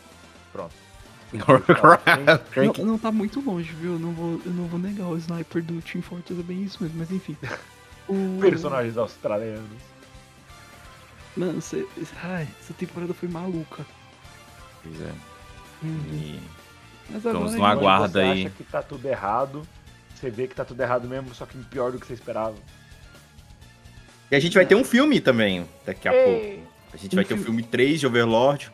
[0.53, 0.75] Pronto.
[2.57, 3.95] Não, não tá muito longe, viu?
[3.95, 6.83] Eu não vou, eu não vou negar o sniper do Team Fortress é bem isso
[6.83, 7.37] mesmo, mas enfim.
[8.09, 8.39] O...
[8.41, 9.83] Personagens australianos.
[11.37, 11.87] Mano, cê...
[12.23, 13.85] ai, essa temporada foi maluca.
[14.83, 15.13] Pois é.
[15.83, 16.01] Uhum.
[16.13, 16.41] E-
[17.11, 17.59] Mas Estamos agora.
[17.59, 18.41] no aguardo você aí.
[18.47, 19.63] acha que tá tudo errado,
[20.15, 22.55] você vê que tá tudo errado mesmo, só que pior do que você esperava.
[24.31, 26.29] E a gente vai ter um filme também daqui a pouco.
[26.31, 26.63] Ei,
[26.93, 28.73] A gente vai ter o filme 3 de Overlord.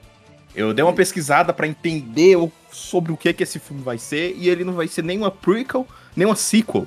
[0.54, 2.36] Eu dei uma pesquisada pra entender
[2.70, 5.30] sobre o que que esse filme vai ser e ele não vai ser nem uma
[5.30, 6.86] prequel, nem uma sequel.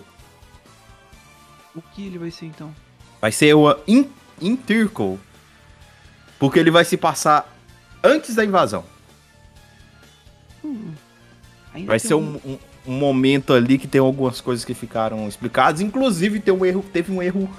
[1.76, 2.74] O que ele vai ser então?
[3.20, 4.08] Vai ser uma in
[4.42, 5.20] interquel.
[6.38, 7.52] Porque ele vai se passar
[8.04, 8.84] antes da invasão.
[10.64, 10.92] Hum,
[11.86, 12.58] Vai ser um, um-
[12.88, 15.82] um momento ali que tem algumas coisas que ficaram explicadas.
[15.82, 17.50] Inclusive, tem um erro, teve um erro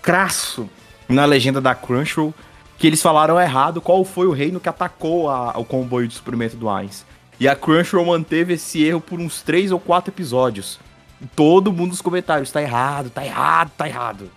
[0.00, 0.68] crasso
[1.08, 2.32] na legenda da Crunchyroll.
[2.80, 6.56] Que eles falaram errado qual foi o reino que atacou a- o comboio de suprimento
[6.56, 7.04] do Ainz.
[7.38, 10.80] E a Crunchyroll manteve esse erro por uns três ou quatro episódios.
[11.36, 14.30] Todo mundo nos comentários, tá errado, tá errado, tá errado.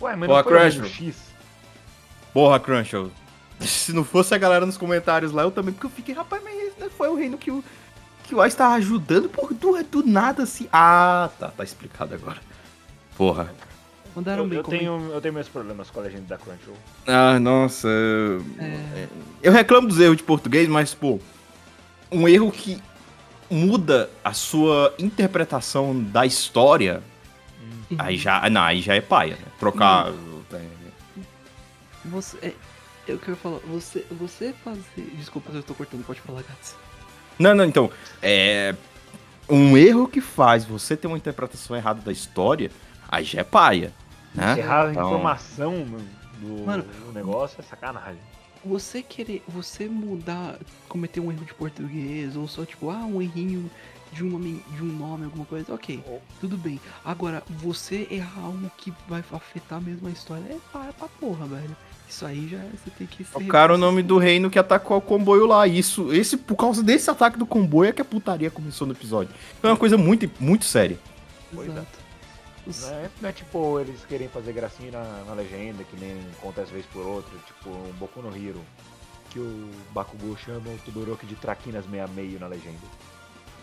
[0.00, 0.90] Ué, mas Boa, não foi o Crunchyroll.
[0.90, 1.16] X.
[2.32, 3.10] Porra, Crunchyroll.
[3.60, 6.92] Se não fosse a galera nos comentários lá, eu também, porque eu fiquei, rapaz, mas
[6.92, 7.64] foi o reino que o,
[8.24, 10.68] que o Ice tava ajudando, porra, do, do nada assim.
[10.70, 12.38] Ah, tá, tá explicado agora.
[13.16, 13.54] Porra.
[14.16, 16.78] Mandaram Eu, bem eu tenho, eu tenho meus problemas com a legenda da Crunchyroll.
[17.06, 17.86] Ah, nossa.
[17.86, 19.06] eu- É,
[19.42, 21.20] Eu reclamo dos erros de português, mas, pô,
[22.10, 22.82] um erro que
[23.50, 27.02] muda a sua interpretação da história,
[27.90, 27.96] Uhum.
[27.98, 29.44] aí já, não, aí já é paia, né?
[29.60, 30.10] Trocar.
[32.06, 32.36] Você.
[32.40, 32.54] É, é
[33.08, 33.58] eu ia falar.
[33.66, 35.10] Você, você fazer.
[35.16, 36.74] Desculpa se eu tô cortando, pode falar, Gats.
[37.38, 37.90] Não, não, então,
[38.22, 38.74] é.
[39.48, 42.68] Um erro que faz você ter uma interpretação errada da história,
[43.08, 43.92] aí já é paia,
[44.36, 44.58] né?
[44.58, 45.86] Errar a Então- informação
[46.40, 48.20] do Mano, do negócio é sacanagem.
[48.64, 49.42] Você querer.
[49.48, 50.56] Você mudar.
[50.88, 53.70] Cometer um erro de português, ou só tipo, ah, um errinho
[54.12, 56.02] de, uma, de um nome, alguma coisa, ok.
[56.06, 56.18] Oh.
[56.40, 56.80] Tudo bem.
[57.04, 61.76] Agora, você errar algo que vai afetar mesmo a história é para pra porra, velho.
[62.08, 63.32] Isso aí já você tem que ser.
[63.38, 65.66] Trocaram o nome do reino que atacou o comboio lá.
[65.66, 69.32] Isso, esse, por causa desse ataque do comboio é que a putaria começou no episódio.
[69.60, 70.98] Foi uma coisa muito, muito séria.
[71.56, 71.60] É.
[71.62, 72.05] Exato.
[72.66, 76.72] Não é, não é tipo eles querem fazer gracinha na, na legenda, que nem acontece
[76.72, 78.60] vez por outra, tipo um Boku no Hero,
[79.30, 82.80] que o Bakugou chama o Todoroki de Traquinas meia meio na legenda.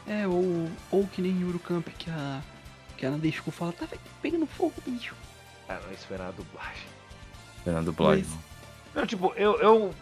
[0.08, 2.42] É, ou, ou que nem em Urocamp que a.
[2.98, 3.88] Que a Nadeshiko fala, tá
[4.22, 5.16] pegando fogo, bicho.
[5.68, 6.84] Ah, não, isso foi na dublagem.
[7.64, 8.28] Fernando Blas.
[8.28, 8.40] Mas-
[8.94, 9.94] Não, tipo, eu, eu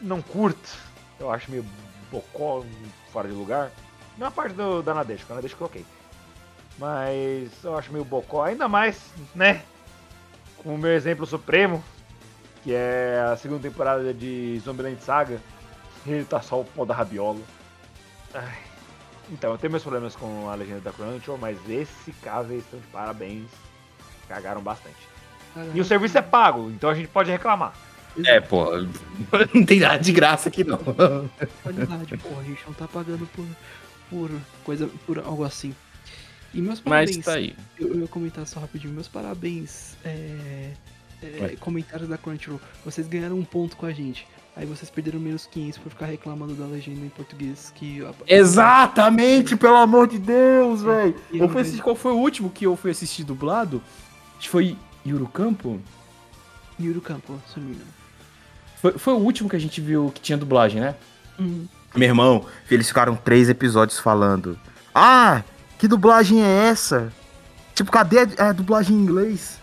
[0.00, 0.76] não curto,
[1.20, 1.64] eu acho meio
[2.10, 2.64] bocó,
[3.12, 3.70] fora de lugar.
[4.18, 5.84] Não a parte do, da Nadeshiko, a Nadeshiko ok.
[6.78, 9.00] Mas eu acho meio bocó, ainda mais,
[9.34, 9.62] né?
[10.58, 11.82] Com o meu exemplo supremo,
[12.62, 15.40] que é a segunda temporada de Zombieland Saga.
[16.06, 17.40] Ele tá só o pó da rabiola.
[18.34, 18.58] Ai.
[19.30, 22.78] Então, eu tenho meus problemas com a legenda da Crunchyroll, mas esse caso eles estão
[22.78, 23.48] de parabéns.
[24.28, 25.14] Cagaram bastante.
[25.72, 27.72] E o serviço é pago, então a gente pode reclamar.
[28.24, 28.66] É, pô,
[29.54, 30.78] não tem nada de graça aqui não.
[31.62, 33.46] qualidade, porra, a gente não tá pagando por,
[34.10, 34.30] por
[34.64, 35.74] coisa, por algo assim.
[36.54, 37.54] E meus Mas parabéns, tá aí.
[37.78, 40.70] eu, eu ia comentar só rapidinho, meus parabéns, é,
[41.22, 44.26] é, comentários da Crunchyroll, vocês ganharam um ponto com a gente.
[44.56, 48.06] Aí vocês perderam menos 500 por ficar reclamando da legenda em português que...
[48.24, 51.16] Exatamente, pelo amor de Deus, velho.
[51.32, 53.82] Eu eu fui assistir, qual foi o último que eu fui assistir dublado?
[54.36, 55.80] Acho que foi Yuru Campo?
[56.80, 57.90] Yuri Campo, se não me engano.
[58.80, 60.94] Foi, foi o último que a gente viu que tinha dublagem, né?
[61.38, 61.66] Hum.
[61.96, 64.56] Meu irmão, eles ficaram três episódios falando.
[64.94, 65.42] Ah,
[65.78, 67.12] que dublagem é essa?
[67.74, 69.60] Tipo, cadê a, a dublagem em inglês?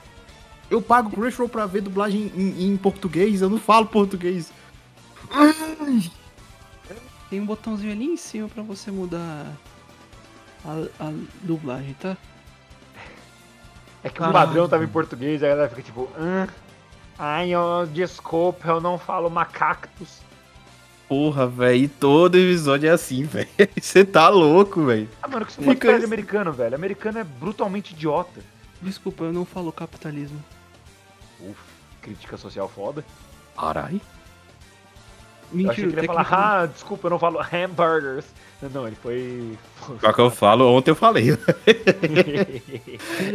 [0.70, 4.52] Eu pago o Crunchyroll pra ver dublagem em, em português, eu não falo português.
[7.30, 9.48] Tem um botãozinho ali em cima pra você mudar
[10.66, 12.18] a, a dublagem, tá?
[14.04, 14.34] É que o Caralho.
[14.34, 16.48] padrão tava em português, aí a galera fica tipo, hã?
[17.18, 20.20] Ai, ó, desculpa, eu não falo macactos.
[21.12, 23.50] Porra, velho, todo episódio é assim, velho.
[23.82, 25.10] Você tá louco, velho.
[25.22, 26.06] Ah, mano, que você pode Fica assim.
[26.06, 26.74] americano, velho?
[26.74, 28.40] Americano é brutalmente idiota.
[28.82, 30.42] Desculpa, eu não falo capitalismo.
[31.42, 31.60] Uf,
[32.02, 33.04] crítica social foda.
[33.60, 34.00] Carai.
[35.54, 38.26] Eu achei Mentira, que ele ia falar, ah, desculpa, eu não falo hamburgers.
[38.74, 39.58] Não, ele foi.
[40.00, 41.32] Só que eu falo, ontem eu falei.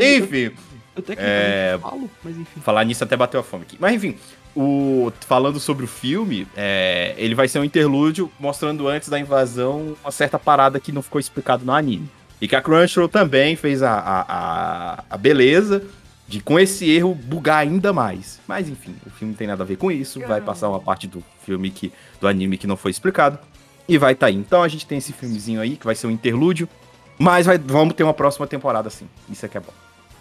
[0.01, 0.51] Enfim,
[0.97, 1.79] eu tecnicamente É.
[1.79, 2.61] falo, mas enfim.
[2.63, 3.77] Falar nisso até bateu a fome aqui.
[3.79, 4.17] Mas enfim,
[4.57, 9.95] o, falando sobre o filme, é, ele vai ser um interlúdio mostrando antes da invasão
[10.03, 12.09] uma certa parada que não ficou explicado no anime.
[12.41, 15.83] E que a Crunchyroll também fez a, a, a, a beleza
[16.27, 18.41] de, com esse erro, bugar ainda mais.
[18.47, 20.21] Mas enfim, o filme não tem nada a ver com isso.
[20.21, 23.39] Vai passar uma parte do filme que, do anime que não foi explicado.
[23.89, 24.35] E vai tá aí.
[24.35, 26.69] Então a gente tem esse filmezinho aí, que vai ser um interlúdio.
[27.19, 29.09] Mas vai, vamos ter uma próxima temporada sim.
[29.31, 29.73] Isso é que é bom.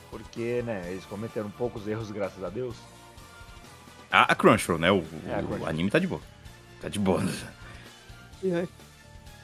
[0.10, 2.76] Porque, né, eles cometeram poucos erros, graças a Deus.
[4.16, 4.92] A, a Crunchyroll, né?
[4.92, 6.22] O, É, a o anime tá de boa.
[6.82, 7.22] Tá de boa.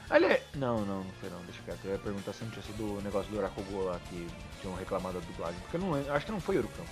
[0.08, 1.80] Aliás, não, não, não foi não, deixa quieto.
[1.84, 4.26] Eu ia perguntar se não tinha sido o negócio do Orakugo lá que
[4.62, 5.60] tinham reclamado da dublagem.
[5.60, 6.84] Porque eu não lembro, acho que não foi Urucão.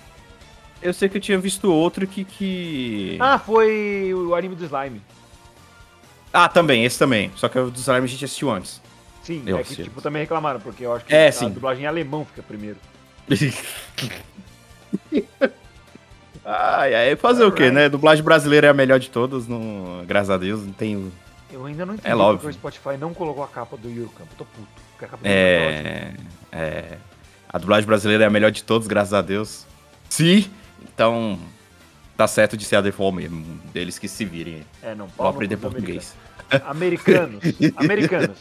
[0.82, 2.24] Eu sei que eu tinha visto outro que.
[2.24, 3.16] que...
[3.18, 5.00] Ah, foi o anime do Slime.
[6.32, 7.30] Ah, também, esse também.
[7.36, 8.80] Só que o do Slime a gente assistiu antes.
[9.22, 11.50] Sim, Eu é que tipo também reclamaram, porque eu acho que É, a sim.
[11.50, 12.78] dublagem em alemão fica primeiro.
[16.50, 17.82] ai, ai, fazer o quê, Alright.
[17.82, 17.88] né?
[17.88, 20.04] Dublagem brasileira é a melhor de todas, não...
[20.06, 21.12] graças a Deus, não tem.
[21.52, 23.88] Eu ainda não entendi É porque o Spotify não colocou a capa do.
[23.88, 24.68] Eu tô puto.
[24.92, 26.12] Porque a capa é.
[26.52, 26.58] É.
[26.58, 26.98] É.
[27.48, 29.66] A dublagem brasileira é a melhor de todos, graças a Deus.
[30.08, 30.50] Sim!
[30.82, 31.38] Então.
[32.16, 33.58] Tá certo de ser a default mesmo.
[33.72, 34.62] Deles que se virem.
[34.82, 36.14] É, não, no aprender dos português.
[36.66, 37.42] Americanos,
[37.76, 38.38] americanos,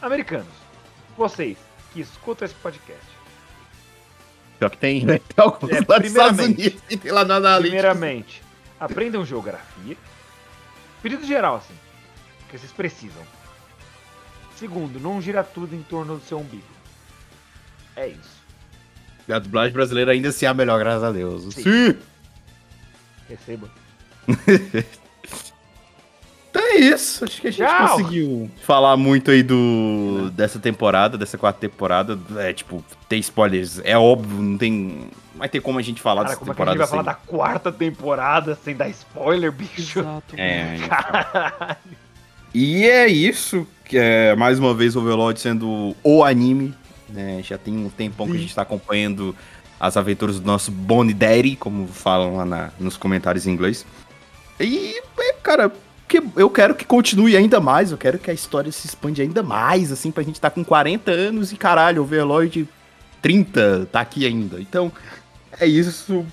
[0.00, 0.46] americanos,
[1.16, 1.58] vocês
[1.92, 3.04] que escutam esse podcast,
[4.58, 5.18] Pior que tem, né?
[5.34, 6.60] Tem alguns É, lá dos Estados primeiramente.
[6.60, 7.70] Unidos que tem lá na Analytics.
[7.70, 8.42] primeiramente,
[8.80, 9.96] aprendam geografia,
[11.02, 11.74] pedido geral assim,
[12.50, 13.22] que vocês precisam.
[14.56, 16.64] Segundo, não gira tudo em torno do seu umbigo.
[17.94, 18.38] É isso.
[19.30, 21.54] A dublagem brasileira ainda assim é a melhor, graças a Deus.
[21.54, 21.62] Sim.
[21.62, 21.98] Sim!
[23.28, 23.68] Receba.
[26.50, 27.24] Então é isso.
[27.24, 27.88] Acho que a gente Tchau.
[27.98, 32.18] conseguiu falar muito aí do dessa temporada, dessa quarta temporada.
[32.36, 33.80] É, tipo, tem spoilers.
[33.84, 35.08] É óbvio, não tem.
[35.34, 37.04] Vai ter como a gente falar Cara, dessa como é que a gente temporada vai
[37.04, 40.00] falar da quarta temporada sem dar spoiler, bicho?
[40.00, 40.34] Exato.
[40.36, 41.76] É, Caralho.
[42.54, 43.66] E é isso.
[43.84, 46.74] Que é, mais uma vez, Overlord sendo o anime.
[47.08, 47.40] Né?
[47.42, 49.34] Já tem um tempão que a gente tá acompanhando
[49.80, 53.86] as aventuras do nosso Bonnie Daddy, como falam lá na- nos comentários em inglês.
[54.60, 55.72] E, é, cara,
[56.08, 57.90] que eu quero que continue ainda mais.
[57.92, 61.10] Eu quero que a história se expande ainda mais, assim, pra gente tá com 40
[61.10, 62.66] anos e caralho, Overlord
[63.22, 64.60] 30 tá aqui ainda.
[64.60, 64.90] Então,
[65.60, 66.24] é isso.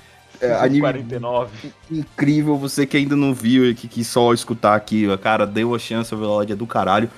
[0.42, 1.72] É, anime 49.
[1.90, 5.80] incrível, você que ainda não viu e que quis só escutar aqui, cara, deu a
[5.80, 7.10] chance, o Overlord é do caralho.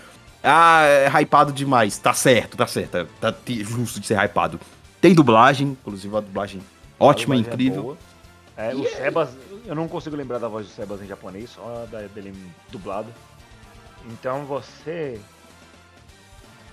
[0.44, 4.60] Ah, é hypado demais, tá certo, tá certo, tá t- justo de ser hypado.
[5.02, 6.62] Tem dublagem, inclusive a dublagem
[7.00, 7.82] ótima, A dublagem é incrível.
[7.84, 7.98] boa.
[8.56, 9.30] É, o Sebas,
[9.68, 12.34] eu não consigo lembrar da voz do Sebas em japonês, só da dele
[12.70, 13.14] dublado.
[14.08, 15.20] Então você.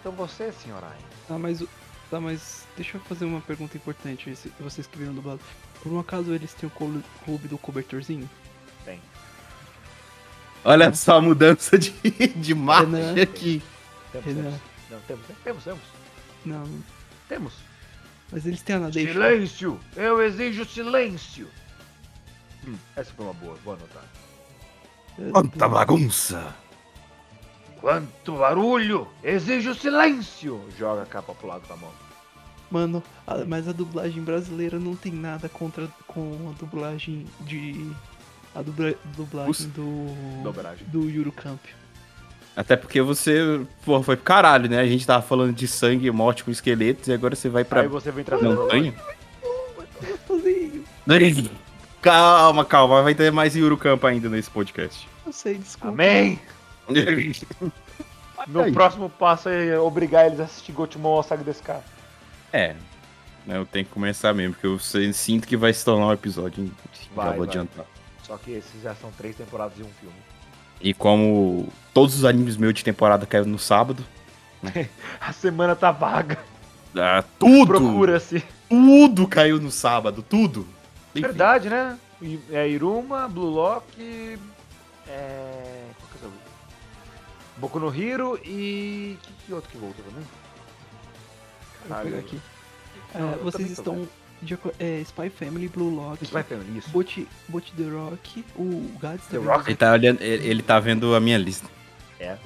[0.00, 0.98] Então você, senhora Ai.
[1.26, 1.68] Tá, mas, o-
[2.10, 4.36] tá, mas deixa eu fazer uma pergunta importante.
[4.60, 5.40] Vocês que viram dublado.
[5.82, 8.28] Por um acaso eles têm o clu- clube do cobertorzinho?
[8.84, 9.00] Tem.
[10.64, 11.90] Olha só a mudança de,
[12.36, 13.22] de marcha Renan.
[13.22, 13.62] aqui.
[14.12, 14.42] Temos, Renan.
[14.42, 14.60] temos.
[14.90, 15.82] Não, temos, temos, temos.
[16.44, 16.82] Não,
[17.28, 17.52] Temos.
[18.30, 19.12] mas eles têm a deixa.
[19.12, 19.80] Silêncio!
[19.96, 21.48] Eu exijo silêncio!
[22.66, 24.04] Hum, essa foi uma boa, vou anotar.
[25.32, 26.54] Quanta bagunça.
[27.80, 29.06] Quanto barulho!
[29.22, 30.60] Exijo silêncio!
[30.78, 31.90] Joga a capa pro lado da mão.
[32.70, 37.90] Mano, a- mas a dublagem brasileira não tem nada contra com a dublagem de.
[38.54, 40.42] A dubla, dublagem do.
[40.42, 40.86] Dobragem.
[40.88, 41.60] Do Eurocamp.
[42.56, 44.78] Até porque você, porra, foi pro caralho, né?
[44.80, 47.88] A gente tava falando de sangue, morte com esqueletos, e agora você vai pra Aí
[47.88, 48.94] você vem trazer montanha.
[50.00, 50.84] Gostosinho.
[52.04, 55.08] Calma, calma, vai ter mais Eurocamp ainda nesse podcast.
[55.24, 55.88] Eu sei, desculpa.
[55.88, 56.38] Amém!
[58.46, 58.72] Meu Aí.
[58.72, 61.82] próximo passo é obrigar eles a assistir Gotemon Saga desse cara.
[62.52, 62.74] É.
[63.46, 64.78] né, Eu tenho que começar mesmo, porque eu
[65.14, 66.62] sinto que vai se tornar um episódio.
[66.64, 66.72] hein?
[67.14, 67.48] Vai, já vou vai.
[67.48, 67.86] adiantar.
[68.22, 70.14] Só que esses já são três temporadas e um filme.
[70.82, 74.04] E como todos os animes meus de temporada caíram no sábado,
[75.22, 76.38] A semana tá vaga.
[76.94, 78.44] ah, tudo, Procura-se.
[78.68, 80.66] tudo caiu no sábado, tudo.
[81.14, 81.26] Enfim.
[81.28, 81.98] Verdade, né?
[82.22, 84.38] I- É Iruma, Blue Lock.
[85.08, 85.84] É.
[85.98, 86.32] Qual que é o?
[87.60, 89.16] Boku no Hero e.
[89.22, 90.24] Que, que outro que voltou também?
[91.80, 92.40] Vou Caralho, pegar aqui.
[93.14, 94.08] Não, É, eu também vocês estão.
[94.42, 96.90] de é, Spy Family, Blue Lock, Spy Family, isso.
[96.90, 99.48] Bot, Bot The Rock, o Gads The também.
[99.54, 99.68] Rock?
[99.68, 101.68] Ele tá, olhando, ele, ele tá vendo a minha lista.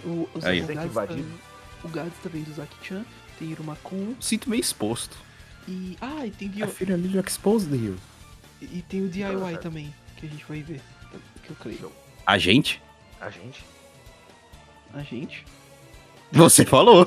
[0.04, 0.60] O, os, Aí.
[0.60, 1.04] o, Gads tá,
[1.84, 3.04] o Gads tá vendo o Zaki-chan,
[3.38, 5.16] tem Irumakun Sinto meio exposto.
[5.68, 5.96] e.
[6.00, 7.96] Ah, e tem, A D- filha ali exposed you.
[8.60, 9.62] E tem o DIY certo.
[9.62, 10.80] também, que a gente vai ver.
[11.42, 11.92] Que eu creio.
[12.26, 12.82] A gente?
[13.20, 13.64] A gente.
[14.92, 15.44] A gente.
[16.30, 17.06] Você falou.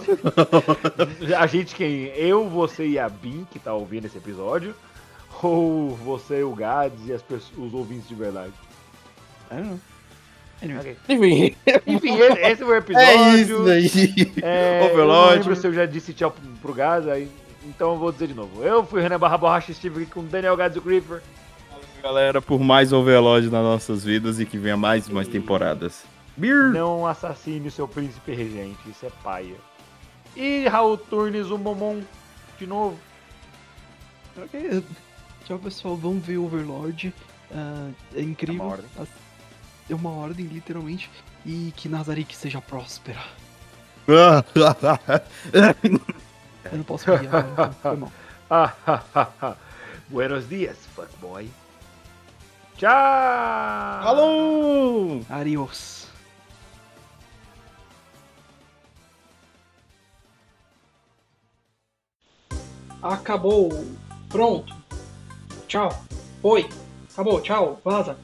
[1.37, 2.05] A gente quem?
[2.07, 4.73] Eu, você e a Bin, que tá ouvindo esse episódio?
[5.43, 8.53] Ou você, o Gads e as pessoas, os ouvintes de verdade?
[9.51, 9.79] I don't know.
[10.63, 10.97] Anyway.
[11.07, 11.55] Enfim,
[11.87, 13.09] Enfim, esse, foi o episódio.
[13.09, 14.31] é isso daí.
[14.41, 15.29] É, Eu Overlord.
[15.29, 17.29] não lembro se eu já disse tchau pro, pro Gads, aí,
[17.65, 18.63] então eu vou dizer de novo.
[18.63, 21.21] Eu fui o Renan Barra Borracha, estive aqui com o Daniel Gads e o Creeper.
[22.01, 26.03] Galera, por mais Overlord nas nossas vidas e que venha mais e mais temporadas.
[26.35, 26.71] Beer.
[26.71, 29.55] Não assassine o seu príncipe regente, isso é paia.
[30.35, 32.01] E Raul Turnes, o Momon,
[32.57, 32.97] de novo.
[34.37, 34.83] Ok.
[35.45, 35.95] Tchau, pessoal.
[35.95, 37.13] Vamos ver Overlord.
[37.53, 38.61] Ah, é incrível.
[38.61, 38.89] É uma ordem.
[39.89, 41.09] É uma ordem, literalmente.
[41.45, 43.21] E que Nazarick seja próspera.
[46.71, 48.11] Eu não posso rir agora, então foi mal.
[48.53, 49.55] Ah,
[50.09, 51.49] Buenos dias, fuckboy.
[52.81, 52.89] Tchau!
[52.89, 55.21] Alô!
[55.29, 56.07] Adiós.
[63.03, 63.69] Acabou.
[64.29, 64.75] Pronto.
[65.67, 65.91] Tchau.
[66.41, 66.67] Foi.
[67.13, 67.39] Acabou.
[67.41, 67.79] Tchau.
[67.85, 68.17] Vaza.